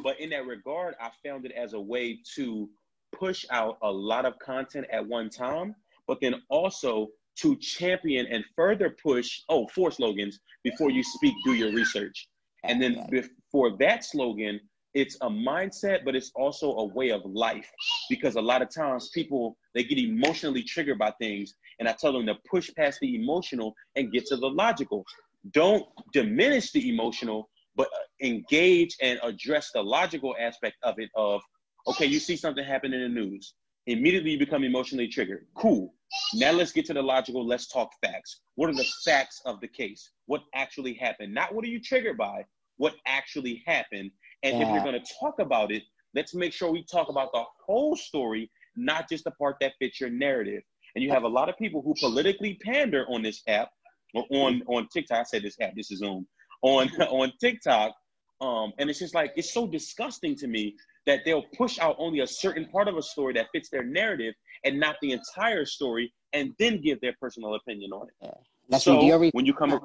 [0.03, 2.69] But in that regard, I found it as a way to
[3.17, 5.75] push out a lot of content at one time,
[6.07, 11.53] but then also to champion and further push, oh, four slogans before you speak, do
[11.53, 12.27] your research.
[12.63, 14.59] And then before that slogan,
[14.95, 17.69] it's a mindset, but it's also a way of life
[18.09, 22.13] because a lot of times people they get emotionally triggered by things, and I tell
[22.13, 25.05] them to push past the emotional and get to the logical.
[25.51, 31.09] Don't diminish the emotional, but uh, engage and address the logical aspect of it.
[31.13, 31.41] Of
[31.87, 33.53] okay, you see something happen in the news,
[33.87, 35.45] immediately you become emotionally triggered.
[35.55, 35.93] Cool.
[36.35, 37.45] Now let's get to the logical.
[37.45, 38.39] Let's talk facts.
[38.55, 40.11] What are the facts of the case?
[40.27, 41.33] What actually happened?
[41.33, 42.45] Not what are you triggered by?
[42.77, 44.11] What actually happened?
[44.45, 44.67] And yeah.
[44.67, 45.83] if you're going to talk about it,
[46.13, 49.99] let's make sure we talk about the whole story, not just the part that fits
[49.99, 50.61] your narrative.
[50.93, 53.69] And you have a lot of people who politically pander on this app,
[54.13, 55.19] or on on TikTok.
[55.19, 55.75] I said this app.
[55.75, 56.25] This is Zoom
[56.61, 57.93] on on TikTok.
[58.39, 60.75] Um, and it's just like it's so disgusting to me
[61.05, 64.33] that they'll push out only a certain part of a story that fits their narrative
[64.63, 68.13] and not the entire story, and then give their personal opinion on it.
[68.21, 68.31] Yeah.
[68.69, 69.79] That's so when you come,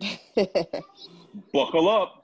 [1.52, 2.19] buckle up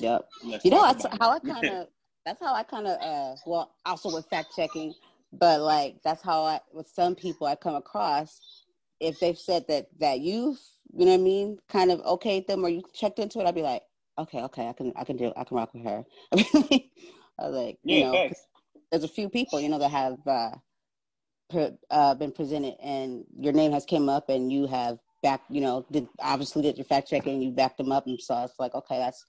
[0.00, 0.28] Yep.
[0.44, 1.88] Let's you know, that's how I kind of.
[2.24, 3.00] that's how I kind of.
[3.00, 4.94] Uh, well, also with fact checking,
[5.32, 8.40] but like that's how I with some people I come across.
[9.00, 10.58] If they've said that that you've,
[10.92, 13.54] you know what I mean, kind of okayed them or you checked into it, I'd
[13.54, 13.82] be like,
[14.18, 16.04] okay, okay, I can, I can do, I can rock with her.
[17.38, 18.30] I was like, you yeah, know,
[18.90, 20.52] there's a few people, you know, that have uh,
[21.50, 25.60] per, uh, been presented, and your name has came up, and you have back, you
[25.60, 28.74] know, did obviously did your fact checking, you backed them up, and so it's like,
[28.74, 29.24] okay, that's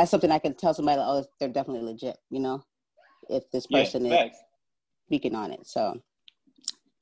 [0.00, 2.64] that's something I can tell somebody, oh, they're definitely legit, you know,
[3.28, 4.36] if this person yeah, is.
[5.06, 5.66] speaking on it.
[5.66, 6.00] So,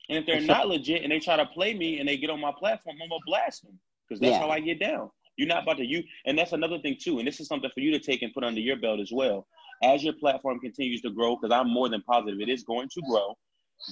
[0.09, 2.41] and if they're not legit and they try to play me and they get on
[2.41, 3.79] my platform, I'm gonna blast them
[4.09, 4.41] because that's yeah.
[4.41, 5.11] how I get down.
[5.37, 7.21] You're not about to you, and that's another thing too.
[7.21, 9.47] And this is something for you to take and put under your belt as well.
[9.85, 13.03] As your platform continues to grow, because I'm more than positive it is going to
[13.09, 13.37] grow.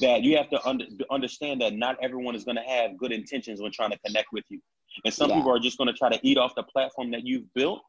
[0.01, 3.63] That you have to under, understand that not everyone is going to have good intentions
[3.63, 4.61] when trying to connect with you,
[5.05, 5.37] and some yeah.
[5.37, 7.83] people are just going to try to eat off the platform that you've built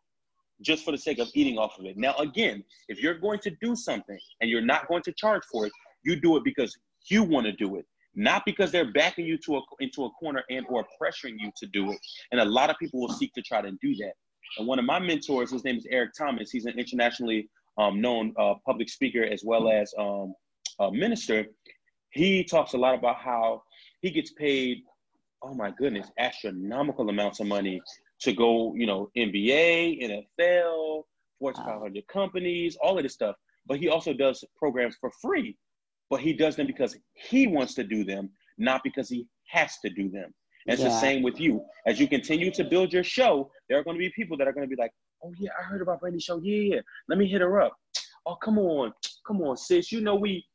[0.61, 1.97] just for the sake of eating off of it.
[1.97, 5.65] Now, again, if you're going to do something and you're not going to charge for
[5.65, 5.71] it,
[6.03, 6.77] you do it because
[7.09, 7.85] you want to do it,
[8.15, 11.67] not because they're backing you to a, into a corner and or pressuring you to
[11.67, 11.99] do it.
[12.31, 14.13] And a lot of people will seek to try to do that.
[14.57, 16.49] And one of my mentors, his name is Eric Thomas.
[16.51, 20.33] He's an internationally um, known uh, public speaker as well as um,
[20.79, 21.45] a minister.
[22.11, 23.63] He talks a lot about how
[24.01, 24.83] he gets paid,
[25.43, 27.81] oh my goodness, astronomical amounts of money
[28.21, 31.03] to go, you know, NBA, NFL,
[31.39, 31.73] Fortune wow.
[31.73, 33.35] 500 companies, all of this stuff.
[33.65, 35.57] But he also does programs for free.
[36.09, 39.89] But he does them because he wants to do them, not because he has to
[39.89, 40.33] do them.
[40.67, 41.63] And it's the same with you.
[41.85, 44.53] As you continue to build your show, there are going to be people that are
[44.53, 44.91] going to be like,
[45.23, 46.39] "Oh yeah, I heard about Brandy's show.
[46.43, 46.81] Yeah, yeah.
[47.07, 47.73] Let me hit her up.
[48.25, 48.91] Oh come on,
[49.25, 49.91] come on, sis.
[49.93, 50.45] You know we.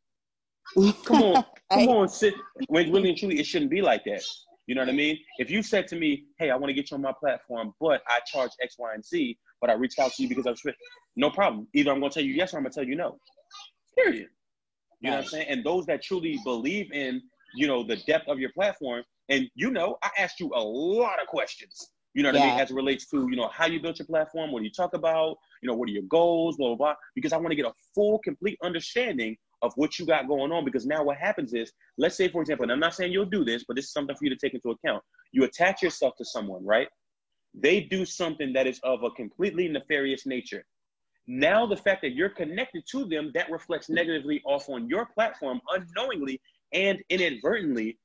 [1.05, 2.35] Come on, come on, sis.
[2.69, 4.23] When really and truly, it shouldn't be like that.
[4.67, 5.19] You know what I mean?
[5.39, 8.03] If you said to me, "Hey, I want to get you on my platform, but
[8.07, 10.63] I charge X, Y, and Z," but I reached out to you because I was
[11.17, 11.67] no problem.
[11.75, 13.19] Either I'm going to tell you yes or I'm going to tell you no.
[13.97, 14.29] Period.
[15.01, 15.47] You know what I'm saying?
[15.49, 17.21] And those that truly believe in,
[17.57, 21.21] you know, the depth of your platform, and you know, I asked you a lot
[21.21, 21.89] of questions.
[22.15, 22.45] You know what yeah.
[22.45, 22.61] I mean?
[22.61, 24.95] As it relates to, you know, how you built your platform, what do you talk
[24.95, 26.95] about, you know, what are your goals, blah, blah, blah.
[27.15, 30.65] Because I want to get a full, complete understanding of what you got going on.
[30.65, 33.45] Because now what happens is, let's say, for example, and I'm not saying you'll do
[33.45, 35.03] this, but this is something for you to take into account.
[35.33, 36.89] You attach yourself to someone, right?
[37.55, 40.65] They do something that is of a completely nefarious nature.
[41.27, 45.61] Now, the fact that you're connected to them, that reflects negatively off on your platform
[45.73, 46.41] unknowingly
[46.73, 47.99] and inadvertently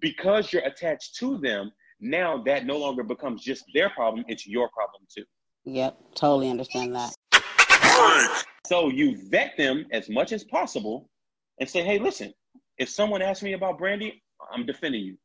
[0.00, 1.70] because you're attached to them.
[2.00, 5.24] Now, that no longer becomes just their problem, it's your problem too.
[5.64, 7.14] Yep, totally understand that.
[8.66, 11.08] So you vet them as much as possible
[11.60, 12.34] and say, hey, listen,
[12.78, 15.16] if someone asks me about Brandy, I'm defending you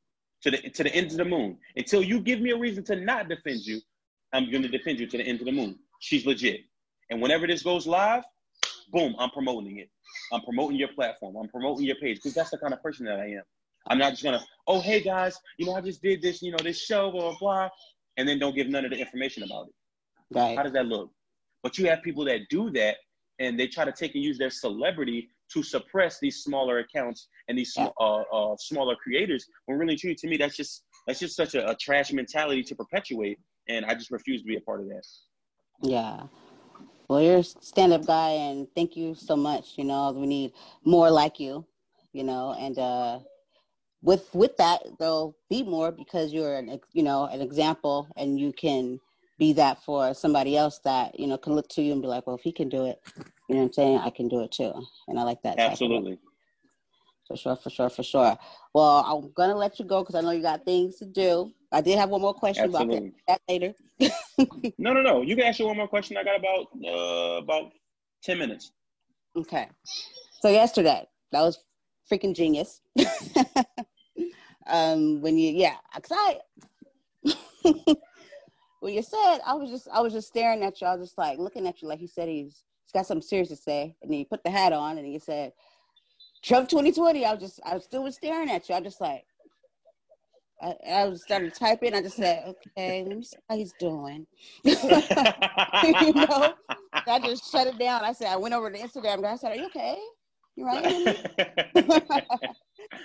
[0.44, 1.58] to the to the ends of the moon.
[1.76, 3.80] Until you give me a reason to not defend you,
[4.34, 5.78] I'm gonna defend you to the end of the moon.
[6.00, 6.62] She's legit.
[7.10, 8.24] And whenever this goes live,
[8.92, 9.90] boom, I'm promoting it.
[10.32, 11.36] I'm promoting your platform.
[11.36, 13.44] I'm promoting your page because that's the kind of person that I am.
[13.88, 16.64] I'm not just gonna, oh hey guys, you know I just did this, you know
[16.64, 17.70] this show, blah blah blah,
[18.18, 19.74] and then don't give none of the information about it.
[20.38, 20.56] Right.
[20.56, 21.10] How does that look?
[21.64, 22.98] But you have people that do that,
[23.42, 27.58] and they try to take and use their celebrity to suppress these smaller accounts and
[27.58, 29.46] these uh, uh, smaller creators.
[29.66, 32.76] When really, truly, to me, that's just that's just such a, a trash mentality to
[32.76, 35.04] perpetuate, and I just refuse to be a part of that.
[35.82, 36.24] Yeah,
[37.08, 39.78] well, you're a stand up guy, and thank you so much.
[39.78, 40.54] You know, we need
[40.86, 41.66] more like you,
[42.14, 43.20] you know, and uh,
[44.04, 48.54] with with that, there'll be more because you're an you know an example, and you
[48.54, 49.00] can
[49.42, 52.28] be that for somebody else that you know can look to you and be like,
[52.28, 53.00] well, if he can do it,
[53.50, 54.72] you know what I'm saying, I can do it too,
[55.08, 55.58] and I like that.
[55.58, 56.20] Absolutely.
[57.28, 58.38] For sure, for sure, for sure.
[58.76, 61.52] Well, I'm gonna let you go because I know you got things to do.
[61.72, 63.14] I did have one more question Absolutely.
[63.28, 63.74] about that later.
[64.78, 65.24] no, no, no.
[65.24, 66.18] You can ask you one more question.
[66.18, 67.72] I got about uh, about
[68.22, 68.72] ten minutes.
[69.36, 69.68] Okay.
[70.42, 71.58] So yesterday, that was
[72.12, 72.82] freaking genius.
[74.68, 76.38] um, when you, yeah, cause I,
[78.82, 80.88] when you said, I was just, I was just staring at you.
[80.88, 83.50] I was just like looking at you, like he said he's, he's got something serious
[83.50, 85.54] to say, and then put the hat on, and he said,
[86.44, 87.24] Trump 2020.
[87.24, 88.76] I was just, I still was staring at you.
[88.76, 89.24] I was just like,
[90.64, 91.94] I, I started typing.
[91.94, 94.26] I just said, okay, let me see how he's doing.
[94.64, 94.76] you
[96.14, 96.54] know,
[97.08, 98.04] I just shut it down.
[98.04, 99.24] I said, I went over to Instagram.
[99.24, 99.98] I said, are you okay?
[100.56, 100.86] You right?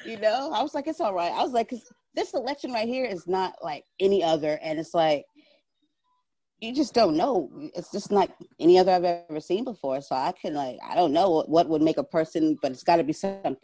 [0.06, 1.32] you know, I was like, it's all right.
[1.32, 4.94] I was like, cause this election right here is not like any other, and it's
[4.94, 5.26] like
[6.60, 7.50] you just don't know.
[7.74, 10.00] It's just not any other I've ever seen before.
[10.00, 12.96] So I can like, I don't know what, would make a person, but it's got
[12.96, 13.56] to be something,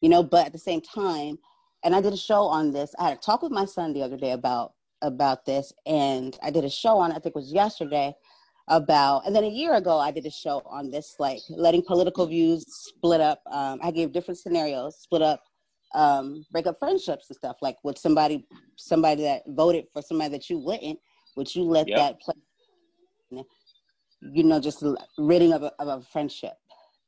[0.00, 0.22] you know.
[0.22, 1.38] But at the same time,
[1.84, 2.94] and I did a show on this.
[2.98, 4.72] I had a talk with my son the other day about
[5.02, 7.10] about this, and I did a show on.
[7.10, 8.14] I think it was yesterday
[8.68, 12.26] about, and then a year ago I did a show on this, like letting political
[12.26, 13.40] views split up.
[13.50, 15.42] Um, I gave different scenarios, split up,
[15.94, 17.56] um, break up friendships and stuff.
[17.60, 20.98] Like with somebody, somebody that voted for somebody that you wouldn't,
[21.36, 21.98] would you let yep.
[21.98, 23.44] that play?
[24.22, 24.82] You know, just
[25.18, 26.54] ridding of a, of a friendship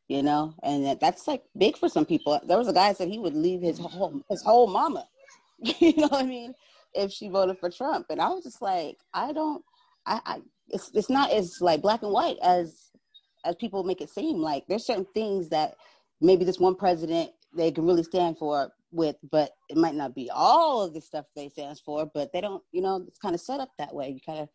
[0.09, 2.41] you know, and that's like big for some people.
[2.47, 5.07] There was a guy said he would leave his whole his whole mama,
[5.81, 6.55] you know what I mean,
[6.95, 9.63] if she voted for Trump, and I was just like, I don't,
[10.07, 12.91] I, I it's it's not as like black and white as
[13.45, 14.39] as people make it seem.
[14.39, 15.75] Like there's certain things that
[16.21, 20.31] maybe this one president they can really stand for with, but it might not be
[20.33, 23.41] all of the stuff they stands for, but they don't, you know, it's kind of
[23.41, 24.09] set up that way.
[24.09, 24.49] You kind of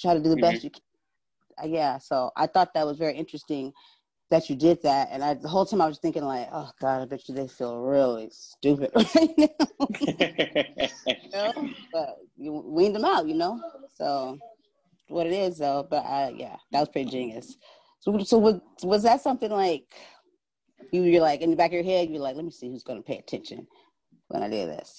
[0.00, 0.52] try to do the mm-hmm.
[0.52, 0.82] best you can.
[1.62, 3.72] Uh, yeah, so I thought that was very interesting
[4.30, 7.02] that you did that, and I, the whole time I was thinking like, oh God,
[7.02, 9.48] I bet you they feel really stupid right now.
[10.00, 11.52] you know?
[11.92, 13.60] But you weaned them out, you know.
[13.96, 14.38] So
[15.08, 17.56] what it is though, but I, yeah, that was pretty genius.
[17.98, 19.84] So, so was, was that something like
[20.92, 22.82] you you're like in the back of your head, you're like, let me see who's
[22.82, 23.66] going to pay attention
[24.28, 24.98] when I do this.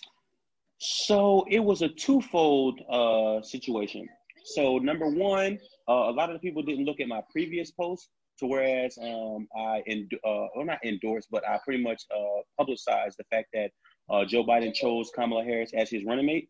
[0.80, 4.08] So it was a twofold uh, situation.
[4.44, 8.10] So number one, uh, a lot of the people didn't look at my previous post,
[8.40, 13.18] to whereas um, I end, uh, well not endorsed, but I pretty much uh, publicized
[13.20, 13.72] the fact that
[14.10, 16.50] uh, Joe Biden chose Kamala Harris as his running mate.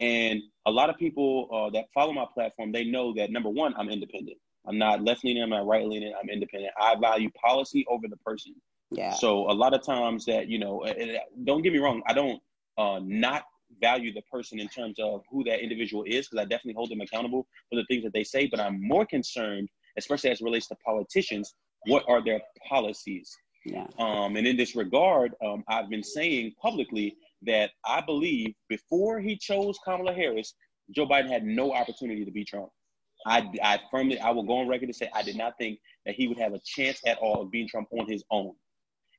[0.00, 3.74] And a lot of people uh, that follow my platform, they know that number one,
[3.76, 4.38] I'm independent.
[4.66, 6.72] I'm not left leaning, I'm not right leaning, I'm independent.
[6.80, 8.54] I value policy over the person.
[8.90, 9.12] Yeah.
[9.12, 10.84] So a lot of times that, you know,
[11.44, 12.40] don't get me wrong, I don't
[12.76, 13.44] uh, not
[13.80, 17.00] value the person in terms of who that individual is because I definitely hold them
[17.00, 20.66] accountable for the things that they say, but I'm more concerned, especially as it relates
[20.68, 21.54] to politicians,
[21.86, 23.30] what are their policies?
[23.64, 23.86] Yeah.
[23.98, 29.36] Um, and in this regard, um, I've been saying publicly that I believe before he
[29.36, 30.54] chose Kamala Harris,
[30.94, 32.70] Joe Biden had no opportunity to beat Trump.
[33.26, 36.14] I, I firmly, I will go on record to say I did not think that
[36.14, 38.54] he would have a chance at all of beating Trump on his own.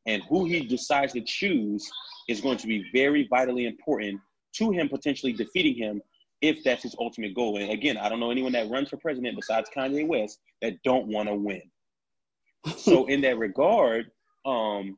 [0.08, 1.88] And who he decides to choose
[2.28, 4.20] is going to be very vitally important
[4.54, 6.02] to him potentially defeating him
[6.42, 7.58] if that's his ultimate goal.
[7.58, 11.08] And again, I don't know anyone that runs for president besides Kanye West that don't
[11.08, 11.62] want to win.
[12.78, 14.10] so in that regard,
[14.46, 14.98] um,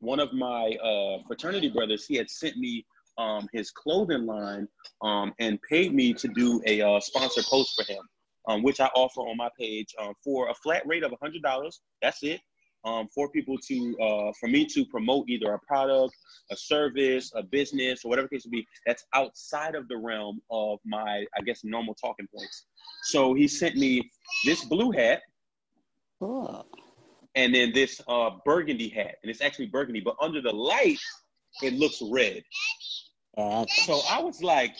[0.00, 2.84] one of my uh, fraternity brothers, he had sent me
[3.16, 4.66] um, his clothing line
[5.02, 8.02] um, and paid me to do a uh, sponsor post for him
[8.46, 11.72] um, which I offer on my page um, for a flat rate of $100.
[12.02, 12.40] That's it.
[12.84, 16.14] Um, for people to, uh, for me to promote either a product,
[16.52, 20.78] a service, a business, or whatever case may be, that's outside of the realm of
[20.84, 22.66] my, I guess, normal talking points.
[23.02, 24.08] So he sent me
[24.44, 25.22] this blue hat.
[26.20, 26.64] Cool.
[27.34, 29.16] And then this uh, burgundy hat.
[29.22, 31.00] And it's actually burgundy, but under the light,
[31.62, 32.42] it looks red.
[33.36, 34.74] So I was like,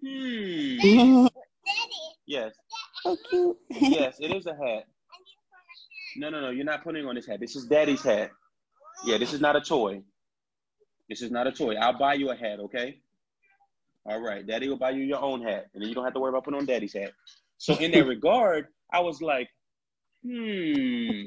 [0.00, 1.26] hmm.
[2.26, 2.52] yes.
[3.02, 3.56] So cute.
[3.68, 4.84] yes, it is a hat.
[6.16, 6.50] No, no, no.
[6.50, 7.40] You're not putting on this hat.
[7.40, 8.30] This is daddy's hat.
[9.04, 10.02] Yeah, this is not a toy.
[11.08, 11.74] This is not a toy.
[11.74, 13.00] I'll buy you a hat, okay?
[14.06, 14.46] All right.
[14.46, 15.66] Daddy will buy you your own hat.
[15.74, 17.12] And then you don't have to worry about putting on daddy's hat.
[17.58, 19.48] So in that regard, I was like,
[20.24, 21.24] hmm.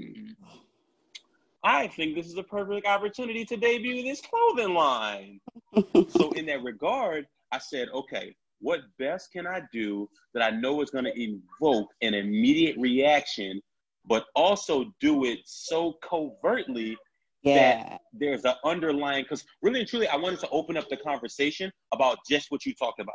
[1.64, 5.40] I think this is a perfect opportunity to debut this clothing line.
[6.10, 10.82] so in that regard, I said, okay, what best can I do that I know
[10.82, 13.62] is going to evoke an immediate reaction,
[14.06, 16.98] but also do it so covertly
[17.44, 17.56] yeah.
[17.56, 21.72] that there's an underlying, because really and truly, I wanted to open up the conversation
[21.94, 23.14] about just what you talked about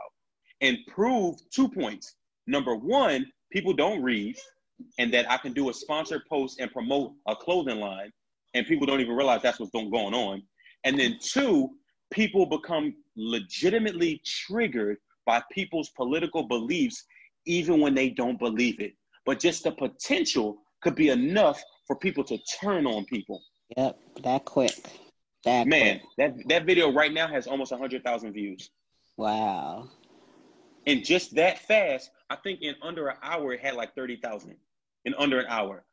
[0.61, 2.15] and prove two points.
[2.47, 4.37] Number one, people don't read,
[4.99, 8.11] and that I can do a sponsored post and promote a clothing line,
[8.55, 10.43] and people don't even realize that's what's going on.
[10.85, 11.71] And then two,
[12.11, 14.97] people become legitimately triggered
[15.31, 17.05] by people's political beliefs,
[17.47, 18.95] even when they don't believe it.
[19.25, 23.41] But just the potential could be enough for people to turn on people.
[23.77, 24.75] Yep, that quick.
[25.45, 26.11] That man, quick.
[26.19, 28.71] that that video right now has almost hundred thousand views.
[29.17, 29.89] Wow.
[30.89, 34.57] And just that fast, I think in under an hour it had like thirty thousand.
[35.05, 35.85] In under an hour,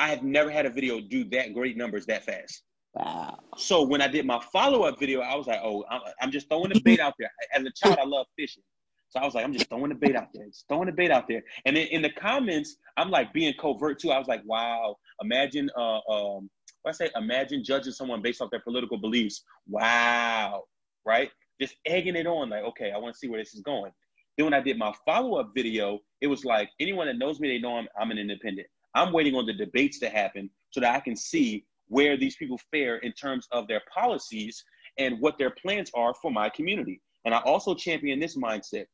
[0.00, 2.64] I have never had a video do that great numbers that fast.
[2.94, 3.38] Wow.
[3.56, 5.84] So when I did my follow up video, I was like, oh,
[6.20, 7.30] I'm just throwing the bait out there.
[7.54, 8.64] As a child, I love fishing.
[9.10, 11.10] So I was like, I'm just throwing the bait out there, just throwing the bait
[11.10, 11.42] out there.
[11.64, 14.12] And then in the comments, I'm like being covert too.
[14.12, 16.48] I was like, wow, imagine, uh, um,
[16.86, 19.42] I say, imagine judging someone based off their political beliefs.
[19.68, 20.62] Wow,
[21.04, 21.28] right?
[21.60, 23.90] Just egging it on, like, okay, I want to see where this is going.
[24.38, 27.48] Then when I did my follow up video, it was like anyone that knows me,
[27.48, 28.68] they know I'm, I'm an independent.
[28.94, 32.60] I'm waiting on the debates to happen so that I can see where these people
[32.70, 34.64] fare in terms of their policies
[34.98, 37.00] and what their plans are for my community.
[37.24, 38.86] And I also champion this mindset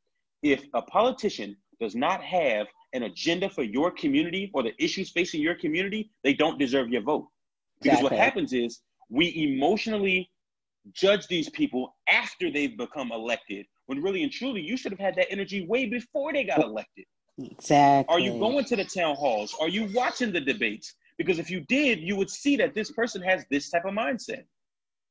[0.43, 5.41] if a politician does not have an agenda for your community or the issues facing
[5.41, 7.27] your community, they don't deserve your vote.
[7.81, 8.17] Because exactly.
[8.17, 8.81] what happens is
[9.11, 10.31] we emotionally
[10.93, 15.15] judge these people after they've become elected, when really and truly you should have had
[15.17, 17.05] that energy way before they got elected.
[17.39, 18.13] Exactly.
[18.13, 19.55] Are you going to the town halls?
[19.61, 20.95] Are you watching the debates?
[21.19, 24.45] Because if you did, you would see that this person has this type of mindset.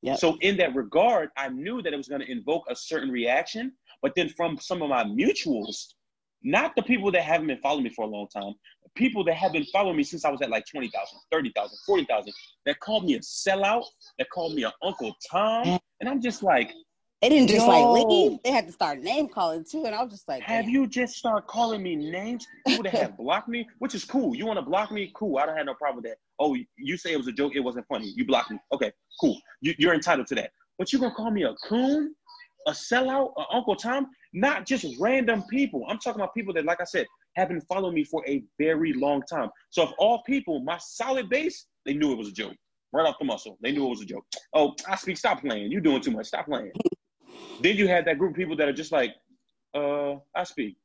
[0.02, 0.20] Yep.
[0.20, 3.74] So in that regard, I knew that it was going to invoke a certain reaction,
[4.06, 5.96] but then from some of my mutuals,
[6.44, 8.54] not the people that haven't been following me for a long time,
[8.94, 12.34] people that have been following me since I was at like 20,000, 30,000, 40,000,
[12.68, 13.84] that called me a sellout,
[14.20, 15.80] that called me an Uncle Tom.
[16.02, 16.72] And I'm just like,
[17.20, 18.38] they didn't just like leave.
[18.44, 19.86] They had to start name calling too.
[19.86, 20.72] And I was just like, Have Damn.
[20.72, 22.46] you just start calling me names?
[22.68, 24.36] People that have blocked me, which is cool.
[24.36, 25.12] You want to block me?
[25.16, 25.40] Cool.
[25.40, 26.18] I don't have no problem with that.
[26.38, 27.54] Oh, you say it was a joke.
[27.56, 28.14] It wasn't funny.
[28.16, 28.60] You blocked me.
[28.72, 29.42] Okay, cool.
[29.62, 30.52] You, you're entitled to that.
[30.78, 32.14] But you're going to call me a coon,
[32.68, 34.08] a sellout, a Uncle Tom?
[34.34, 35.86] Not just random people.
[35.88, 37.06] I'm talking about people that, like I said,
[37.36, 39.50] have been following me for a very long time.
[39.70, 42.56] So if all people, my solid base, they knew it was a joke.
[42.94, 43.58] Right off the muscle.
[43.62, 44.26] They knew it was a joke.
[44.54, 45.72] Oh, I speak, stop playing.
[45.72, 46.28] You're doing too much.
[46.28, 46.72] Stop playing.
[47.60, 49.14] then you had that group of people that are just like,
[49.74, 50.78] uh, I speak.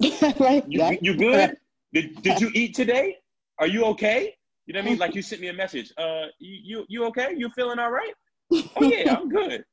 [0.40, 0.64] right?
[0.68, 0.92] You, yeah.
[1.00, 1.56] you good?
[1.92, 3.16] Did, did you eat today?
[3.58, 4.34] Are you okay?
[4.66, 4.98] You know what I mean?
[5.06, 5.92] Like you sent me a message.
[5.96, 7.32] Uh, you you, you okay?
[7.36, 8.12] You feeling all right?
[8.52, 9.64] Oh yeah, I'm good.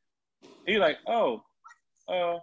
[0.65, 1.43] And you're like, oh,
[2.07, 2.37] uh,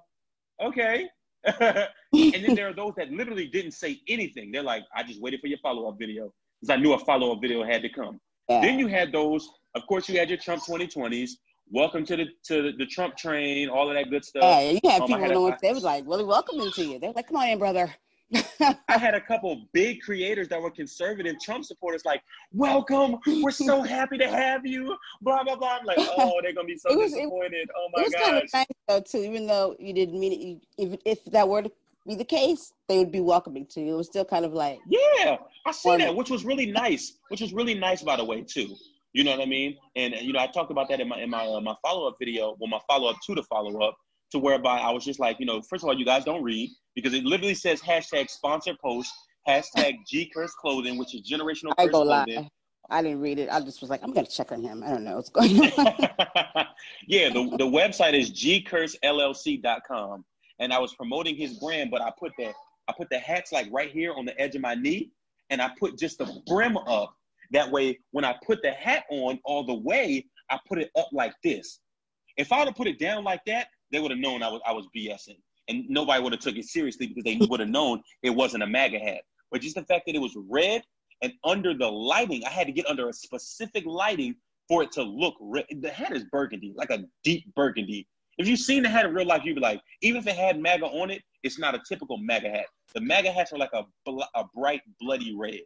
[0.67, 1.09] okay.
[1.45, 4.53] and then there are those that literally didn't say anything.
[4.53, 7.33] They're like, I just waited for your follow up video because I knew a follow
[7.33, 8.21] up video had to come.
[8.49, 8.61] Yeah.
[8.61, 9.49] Then you had those.
[9.75, 11.31] Of course, you had your Trump 2020s.
[11.73, 13.69] Welcome to the to the, the Trump train.
[13.69, 14.43] All of that good stuff.
[14.43, 16.99] Yeah, you had Um, people had a- knowing they was like really welcoming to you.
[16.99, 17.95] They're like, "Come on in, brother."
[18.35, 22.23] I had a couple big creators that were conservative Trump supporters, like,
[22.53, 25.79] "Welcome, we're so happy to have you." Blah blah blah.
[25.81, 28.15] I'm like, "Oh, they're gonna be so It was- it- disappointed." oh it my was
[28.15, 30.33] kind of nice though too, even though you didn't mean
[30.79, 30.83] it.
[30.83, 31.73] If if that were to
[32.07, 33.95] be the case, they would be welcoming to you.
[33.95, 37.19] It was still kind of like, Yeah, I see that, which was really nice.
[37.29, 38.75] Which was really nice, by the way, too.
[39.13, 39.77] You know what I mean?
[39.97, 42.15] And you know, I talked about that in my in my uh, my follow up
[42.21, 43.97] video, well, my follow up to the follow up,
[44.31, 46.71] to whereby I was just like, you know, first of all, you guys don't read
[46.95, 49.13] because it literally says hashtag sponsor post
[49.49, 52.49] hashtag G Curse Clothing, which is generational I go lie.
[52.93, 53.49] I didn't read it.
[53.51, 54.83] I just was like, I'm gonna check on him.
[54.85, 55.67] I don't know what's going on.
[57.07, 60.25] yeah, the, the website is gcursellc.com.
[60.59, 62.53] And I was promoting his brand, but I put the
[62.89, 65.11] I put the hats like right here on the edge of my knee,
[65.51, 67.15] and I put just the brim up.
[67.53, 71.09] That way, when I put the hat on all the way, I put it up
[71.13, 71.79] like this.
[72.37, 74.61] If I would have put it down like that, they would have known I was
[74.67, 75.39] I was BSing,
[75.69, 78.67] and nobody would have took it seriously because they would have known it wasn't a
[78.67, 79.23] MAGA hat.
[79.51, 80.83] But just the fact that it was red
[81.23, 84.37] and under the lighting, I had to get under a specific lighting
[84.69, 85.65] for it to look red.
[85.81, 88.07] The hat is burgundy, like a deep burgundy.
[88.39, 90.59] If you've seen the hat in real life, you'd be like, even if it had
[90.61, 92.67] MAGA on it, it's not a typical MAGA hat.
[92.95, 95.61] The MAGA hats are like a, bl- a bright, bloody red.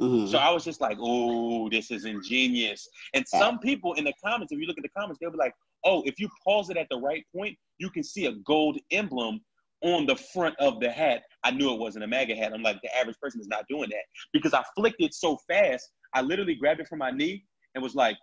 [0.00, 0.28] Mhm.
[0.28, 2.88] So I was just like, oh, this is ingenious.
[3.14, 5.54] And some people in the comments, if you look at the comments, they'll be like,
[5.84, 9.40] oh, if you pause it at the right point, you can see a gold emblem
[9.82, 11.22] on the front of the hat.
[11.44, 12.52] I knew it wasn't a MAGA hat.
[12.52, 15.88] I'm like, the average person is not doing that because I flicked it so fast.
[16.14, 18.16] I literally grabbed it from my knee and was like,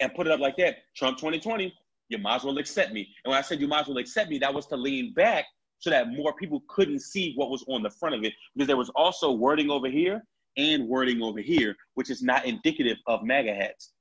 [0.00, 0.76] and put it up like that.
[0.96, 1.74] Trump 2020,
[2.08, 3.08] you might as well accept me.
[3.24, 5.44] And when I said you might as well accept me, that was to lean back
[5.80, 8.76] so that more people couldn't see what was on the front of it because there
[8.76, 10.22] was also wording over here
[10.56, 13.92] and wording over here, which is not indicative of MAGA hats.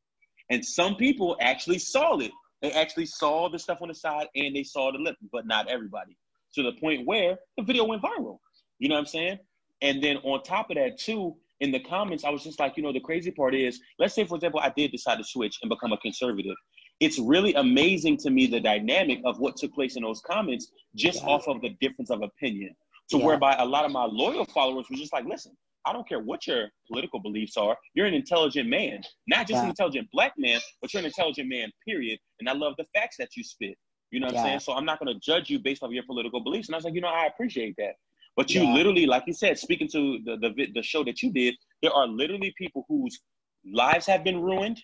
[0.50, 2.32] And some people actually saw it.
[2.62, 5.68] They actually saw the stuff on the side and they saw the lip, but not
[5.70, 6.18] everybody.
[6.56, 8.40] To the point where the video went viral.
[8.80, 9.40] You know what I'm saying?
[9.82, 12.84] And then on top of that, too, in the comments, I was just like, you
[12.84, 15.70] know, the crazy part is, let's say, for example, I did decide to switch and
[15.70, 16.56] become a conservative.
[17.00, 21.22] It's really amazing to me the dynamic of what took place in those comments just
[21.22, 21.30] Yeah.
[21.30, 22.76] off of the difference of opinion.
[23.12, 23.26] To Yeah.
[23.26, 25.56] whereby a lot of my loyal followers were just like, listen,
[25.88, 27.78] I don't care what your political beliefs are.
[27.94, 31.72] You're an intelligent man, not just an intelligent black man, but you're an intelligent man,
[31.88, 32.20] period.
[32.40, 33.76] And I love the facts that you spit.
[34.12, 34.60] You know what I'm saying?
[34.62, 36.70] So I'm not going to judge you based off your political beliefs.
[36.70, 37.96] And I was like, you know, I appreciate that.
[38.36, 38.74] But you Yeah.
[38.74, 42.08] literally, like you said, speaking to the, the the show that you did, there are
[42.08, 43.20] literally people whose
[43.66, 44.82] lives have been ruined,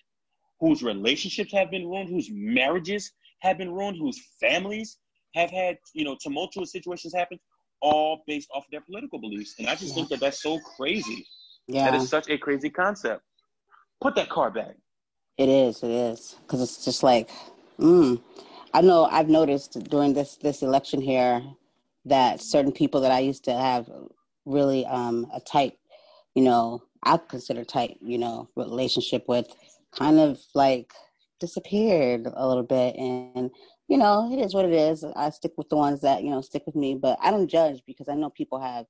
[0.60, 4.98] whose relationships have been ruined, whose marriages have been ruined, whose families
[5.34, 7.38] have had you know tumultuous situations happen,
[7.84, 9.54] all based off their political beliefs.
[9.58, 9.94] And I just Yeah.
[9.94, 11.26] think that that's so crazy.
[11.68, 13.22] yeah, That is such a crazy concept.
[14.00, 14.76] Put that car back.
[15.36, 15.82] it is.
[15.82, 17.28] It is because it's just like,
[17.78, 18.20] mm.
[18.72, 19.04] I know.
[19.04, 21.42] I've noticed during this this election here
[22.04, 23.90] that certain people that I used to have
[24.44, 25.78] really um, a tight,
[26.34, 29.48] you know, I consider tight, you know, relationship with,
[29.92, 30.92] kind of like
[31.40, 33.50] disappeared a little bit, and
[33.88, 35.04] you know, it is what it is.
[35.04, 37.82] I stick with the ones that you know stick with me, but I don't judge
[37.86, 38.86] because I know people have.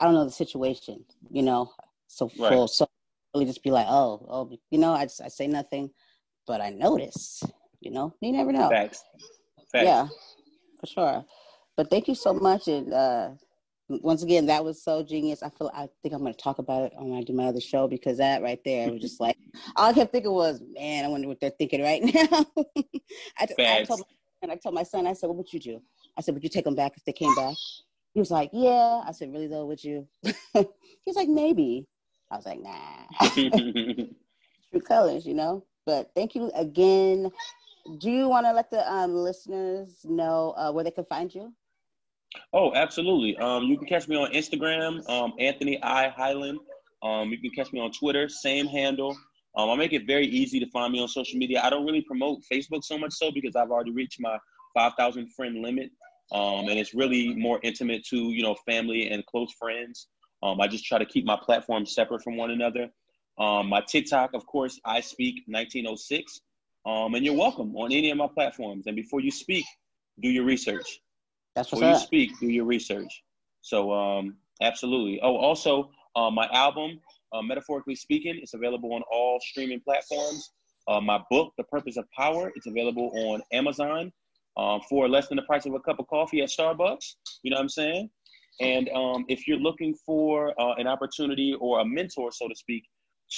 [0.00, 1.70] I don't know the situation, you know,
[2.08, 2.48] so Right.
[2.48, 2.66] full.
[2.68, 2.88] So
[3.34, 5.90] really just be like, oh, oh, you know, I just I say nothing,
[6.46, 7.42] but I notice,
[7.80, 8.68] you know, you never know.
[8.68, 9.04] Facts.
[9.70, 9.84] Facts.
[9.84, 10.08] Yeah,
[10.80, 11.24] for sure.
[11.76, 12.68] But thank you so much.
[12.68, 13.30] And uh,
[14.00, 15.42] once again, that was so genius.
[15.42, 17.60] I feel I think I'm going to talk about it when I do my other
[17.60, 19.36] show because that right there was just like
[19.76, 22.46] all I kept thinking was, man, I wonder what they're thinking right now.
[23.38, 24.06] I, I told my,
[24.42, 25.82] and I told my son, I said, what would you do?
[26.16, 27.54] I said, would you take them back if they came back?
[28.14, 29.02] He was like, yeah.
[29.06, 30.06] I said, really though, would you?
[31.04, 31.86] He's like, maybe.
[32.30, 33.28] I was like, nah.
[34.70, 35.64] True colors, you know.
[35.86, 37.30] But thank you again.
[37.98, 41.52] Do you want to let the um, listeners know uh, where they can find you?
[42.52, 43.36] Oh, absolutely.
[43.36, 46.58] Um, you can catch me on Instagram, um, Anthony I Hyland.
[47.02, 49.16] Um, you can catch me on Twitter, same handle.
[49.56, 51.60] Um, I make it very easy to find me on social media.
[51.62, 54.38] I don't really promote Facebook so much so because I've already reached my
[54.74, 55.90] 5,000 friend limit.
[56.32, 60.08] Um, and it's really more intimate to, you know, family and close friends.
[60.42, 62.88] Um, I just try to keep my platforms separate from one another.
[63.38, 66.40] Um, my TikTok, of course, I speak 1906.
[66.86, 68.86] Um, and you're welcome on any of my platforms.
[68.86, 69.64] And before you speak,
[70.20, 71.00] do your research.
[71.54, 73.22] That's before you speak, do your research.
[73.60, 75.20] So, um, absolutely.
[75.22, 77.00] Oh, also, uh, my album,
[77.32, 80.50] uh, Metaphorically Speaking, is available on all streaming platforms.
[80.88, 84.12] Uh, my book, The Purpose of Power, it's available on Amazon
[84.56, 87.14] um, for less than the price of a cup of coffee at Starbucks.
[87.42, 88.10] You know what I'm saying?
[88.60, 92.84] And um, if you're looking for uh, an opportunity or a mentor, so to speak,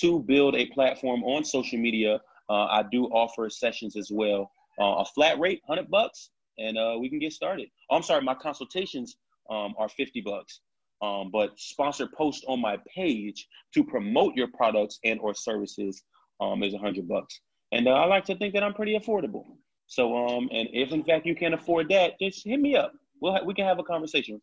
[0.01, 4.51] to build a platform on social media, uh, I do offer sessions as well.
[4.81, 7.69] Uh, a flat rate, 100 bucks, and uh, we can get started.
[7.91, 9.17] Oh, I'm sorry, my consultations
[9.51, 10.61] um, are 50 bucks.
[11.03, 16.03] Um, but sponsor post on my page to promote your products and or services
[16.41, 17.41] um, is 100 bucks.
[17.73, 19.45] And uh, I like to think that I'm pretty affordable.
[19.87, 22.93] So, um, and if in fact you can't afford that, just hit me up.
[23.21, 24.41] We'll ha- we can have a conversation.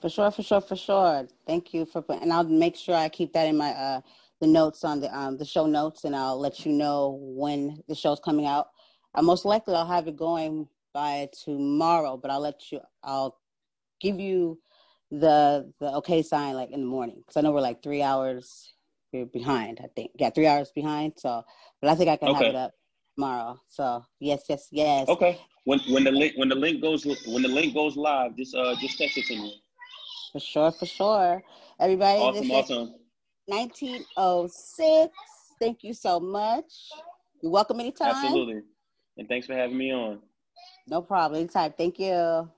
[0.00, 1.28] For sure, for sure, for sure.
[1.46, 4.00] Thank you for, and I'll make sure I keep that in my uh
[4.40, 7.94] the notes on the um the show notes, and I'll let you know when the
[7.94, 8.68] show's coming out.
[9.14, 12.80] I most likely I'll have it going by tomorrow, but I'll let you.
[13.02, 13.38] I'll
[14.00, 14.58] give you
[15.10, 18.72] the the okay sign like in the morning because I know we're like three hours
[19.32, 19.80] behind.
[19.82, 21.14] I think yeah, three hours behind.
[21.16, 21.42] So,
[21.80, 22.46] but I think I can okay.
[22.46, 22.72] have it up
[23.14, 23.60] tomorrow.
[23.68, 25.08] So yes, yes, yes.
[25.08, 25.40] Okay.
[25.64, 28.74] When when the link when the link goes when the link goes live, just uh
[28.80, 29.62] just text it to me.
[30.32, 31.42] For sure, for sure.
[31.78, 32.94] Everybody, awesome, awesome.
[33.46, 35.12] 1906.
[35.60, 36.90] Thank you so much.
[37.42, 38.10] You're welcome anytime.
[38.10, 38.62] Absolutely.
[39.16, 40.20] And thanks for having me on.
[40.86, 41.40] No problem.
[41.40, 41.72] Anytime.
[41.72, 42.48] Thank you.